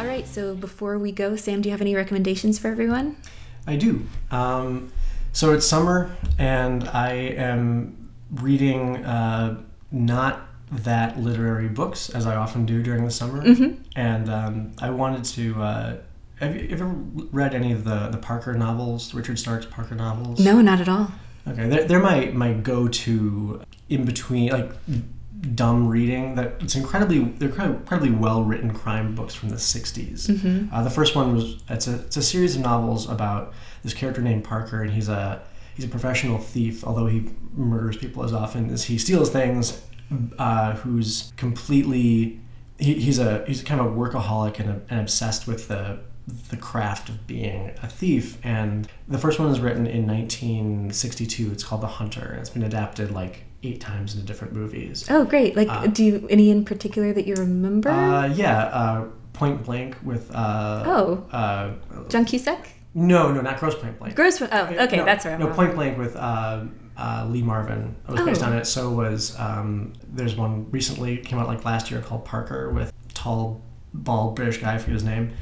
[0.00, 3.16] All right so before we go sam do you have any recommendations for everyone
[3.66, 4.04] I do.
[4.30, 4.92] Um,
[5.32, 9.60] so it's summer, and I am reading uh,
[9.92, 13.42] not that literary books as I often do during the summer.
[13.96, 15.62] And um, I wanted to.
[15.62, 15.96] Uh,
[16.40, 20.40] have you ever read any of the the Parker novels, Richard Stark's Parker novels?
[20.40, 21.12] no not at all
[21.46, 24.70] Okay, they're, they're my my go to in between like
[25.40, 26.34] dumb reading.
[26.34, 30.28] That it's incredibly they're incredibly, well written crime books from the 60s.
[30.72, 34.20] Uh, the first one was it's a it's a series of novels about this character
[34.20, 35.42] named Parker, and he's a
[35.74, 36.84] he's a professional thief.
[36.84, 39.82] Although he murders people as often as he steals things,
[40.38, 42.40] uh, who's completely
[42.78, 46.00] he, he's a he's kind of a workaholic and, a, and obsessed with the
[46.50, 48.38] the craft of being a thief.
[48.44, 51.50] And the first one was written in 1962.
[51.50, 55.06] It's called The Hunter, and it's been adapted like eight times in different movies.
[55.10, 59.04] oh great like Uh, do you any in particular that you remember Uh, yeah, uh,
[59.32, 61.26] Point Blank with uh, Oh.
[61.32, 61.72] uh,
[62.08, 64.16] john cusack no, no, not Grosse Pointe Blank.
[64.16, 64.46] gross oh
[64.84, 66.64] okay no, that's right No, Point Blank with uh,
[66.96, 68.46] uh, Lee Marvin was based Oh.
[68.46, 68.66] on it.
[68.66, 73.62] So was um, there's one recently came out like last year called Parker with tall,
[73.94, 74.74] bald British guy.
[74.74, 75.32] I forget his name.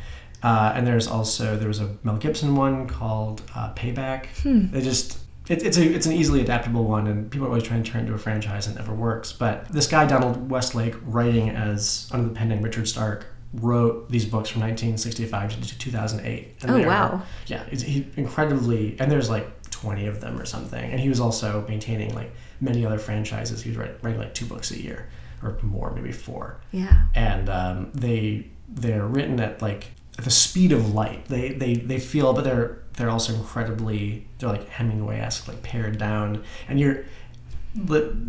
[0.42, 4.26] Uh, and there's also there was a Mel Gibson one called uh, Payback.
[4.42, 4.70] Hmm.
[4.70, 7.82] They just it, it's a it's an easily adaptable one, and people are always trying
[7.82, 9.32] to turn it into a franchise, and it never works.
[9.32, 14.24] But this guy Donald Westlake, writing as under the pen name Richard Stark, wrote these
[14.26, 16.56] books from 1965 to 2008.
[16.62, 17.22] And Oh, wow.
[17.46, 20.90] yeah, he incredibly, and there's like 20 of them or something.
[20.90, 23.62] And he was also maintaining like many other franchises.
[23.62, 25.08] He was writing, writing like two books a year
[25.42, 26.60] or more, maybe four.
[26.72, 29.86] yeah And um, they they're written at like
[30.18, 31.24] at the speed of light.
[31.26, 36.44] They they they feel, but they're they're also incredibly they're like Hemingway-esque, like pared down,
[36.68, 37.04] and you're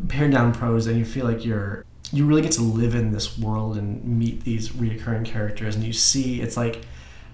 [0.08, 3.38] pared down prose, and you feel like you're you really get to live in this
[3.38, 6.86] world and meet these reoccurring characters, and you see it's like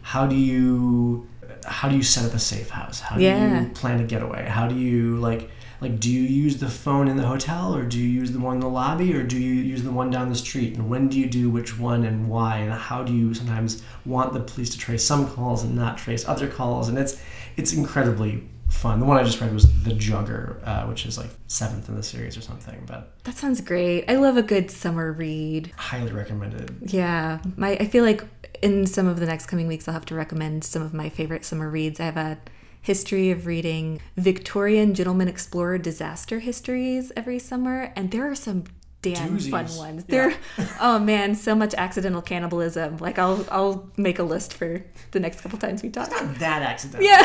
[0.01, 1.27] how do you
[1.65, 2.99] how do you set up a safe house?
[2.99, 3.61] How do Yeah.
[3.63, 4.45] you plan a getaway?
[4.47, 5.49] How do you like
[5.85, 8.55] like do you use the phone in the hotel or do you use the one
[8.55, 10.75] in the lobby or do you use the one down the street?
[10.75, 12.57] And when do you do which one and why?
[12.57, 16.27] And how do you sometimes want the police to trace some calls and not trace
[16.27, 16.89] other calls?
[16.89, 17.21] And it's
[17.55, 18.99] it's incredibly fun.
[18.99, 22.03] The one i just read was the jugger uh, which is like seventh in the
[22.03, 24.09] series or something but that sounds great.
[24.09, 25.71] I love a good summer read.
[25.77, 26.77] Highly recommended.
[26.81, 28.23] Yeah, my I feel like
[28.63, 31.45] in some of the next coming weeks I'll have to recommend some of my favorite
[31.45, 31.99] summer reads.
[31.99, 32.39] I have a
[32.85, 38.65] history of reading Victorian gentleman explorer disaster histories every summer, and there are some
[39.01, 40.05] damn fun ones.
[40.07, 40.29] Yeah.
[40.29, 40.37] There,
[40.79, 42.97] oh man, so much accidental cannibalism.
[42.97, 46.11] Like I'll I'll make a list for the next couple times we talk.
[46.11, 47.23] not that accidental Yeah.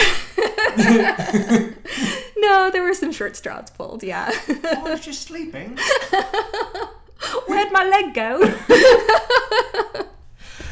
[2.39, 4.03] no, there were some short straws pulled.
[4.03, 4.31] Yeah.
[4.49, 5.79] oh, I was just sleeping
[7.47, 8.41] Where'd my leg go?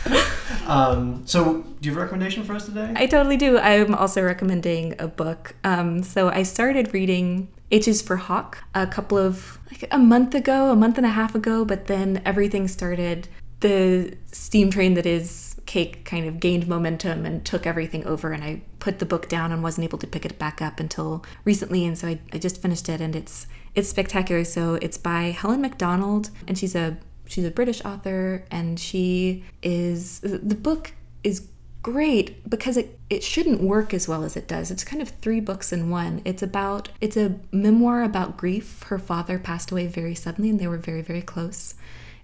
[0.68, 2.92] Um, so, do you have a recommendation for us today?
[2.94, 3.58] I totally do.
[3.58, 5.54] I'm also recommending a book.
[5.64, 10.34] Um, so I started reading H is for Hawk a couple of like a month
[10.34, 13.28] ago, a month and a half ago, but then everything started.
[13.60, 18.44] The steam train that is Cake kind of gained momentum and took everything over, and
[18.44, 21.84] I put the book down and wasn't able to pick it back up until recently.
[21.84, 24.44] And so I, I just finished it, and it's it's spectacular.
[24.44, 26.98] So it's by Helen Macdonald, and she's a
[27.28, 31.48] she's a British author, and she is the book is
[31.80, 34.70] great because it, it shouldn't work as well as it does.
[34.70, 36.20] It's kind of three books in one.
[36.24, 38.82] It's about it's a memoir about grief.
[38.84, 41.74] Her father passed away very suddenly and they were very, very close.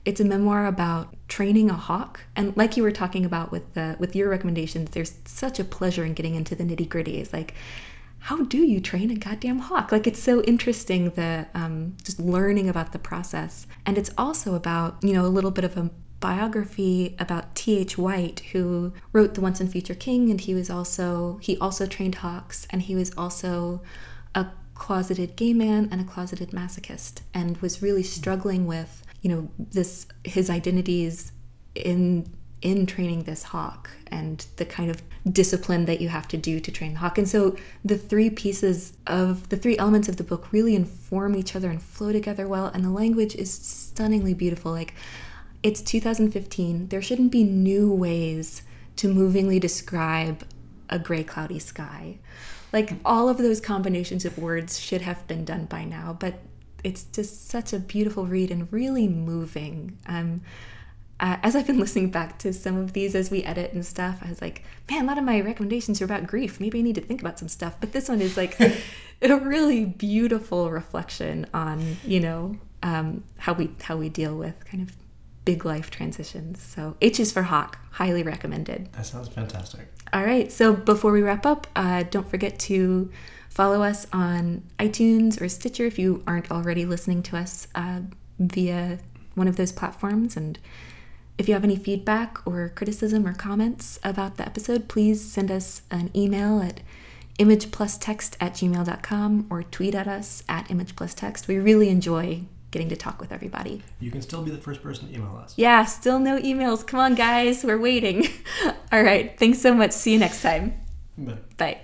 [0.05, 2.21] It's a memoir about training a hawk.
[2.37, 6.05] And like you were talking about with the with your recommendations, there's such a pleasure
[6.05, 7.19] in getting into the nitty-gritty.
[7.19, 7.55] It's like
[8.25, 9.93] how do you train a goddamn hawk?
[9.93, 14.97] Like it's so interesting the um, just learning about the process, and it's also about
[15.03, 17.99] you know a little bit of a biography about T.H.
[17.99, 22.17] White, who wrote The Once and Future King, and he was also he also trained
[22.17, 23.83] hawks, and he was also
[24.35, 29.51] a closeted gay man and a closeted masochist, and was really struggling with you know
[29.59, 31.33] this his identities
[31.75, 32.33] in
[32.65, 36.73] in training this hawk and the kind of discipline that you have to do to
[36.73, 37.19] train the hawk.
[37.19, 41.55] And so the three pieces of the three elements of the book really inform each
[41.55, 42.67] other and flow together well.
[42.67, 44.73] And the language is stunningly beautiful.
[44.73, 44.95] Like
[45.63, 46.89] it's 2015.
[46.89, 48.63] There shouldn't be new ways
[48.97, 50.47] to movingly describe
[50.89, 52.19] a gray, cloudy sky.
[52.73, 56.35] Like all of those combinations of words should have been done by now, but
[56.83, 59.99] it's just such a beautiful read and really moving.
[60.07, 60.41] Um,
[61.21, 64.19] uh, as I've been listening back to some of these as we edit and stuff,
[64.23, 66.61] I was like, man, a lot of my recommendations are about grief.
[66.61, 67.77] Maybe I need to think about some stuff.
[67.81, 68.59] But this one is like
[69.23, 74.83] a really beautiful reflection on, you know, um, how we how we deal with kind
[74.87, 74.97] of
[75.45, 76.63] big life transitions.
[76.63, 78.93] So H is for Hawk, highly recommended.
[78.93, 79.89] That sounds fantastic.
[80.13, 80.51] All right.
[80.51, 83.11] So before we wrap up, uh, don't forget to
[83.49, 88.01] follow us on iTunes or Stitcher if you aren't already listening to us uh,
[88.39, 88.99] via
[89.35, 90.59] one of those platforms and
[91.39, 95.83] if you have any feedback or criticism or comments about the episode, please send us
[95.91, 96.81] an email at
[97.39, 101.49] imageplustext at gmail.com or tweet at us at imageplustext.
[101.49, 103.83] We really enjoy getting to talk with everybody.
[104.01, 105.55] You can still be the first person to email us.
[105.57, 106.87] Yeah, still no emails.
[106.87, 108.29] Come on, guys, we're waiting.
[108.93, 109.93] All right, thanks so much.
[109.93, 110.75] See you next time.
[111.17, 111.39] Bye.
[111.57, 111.81] Bye.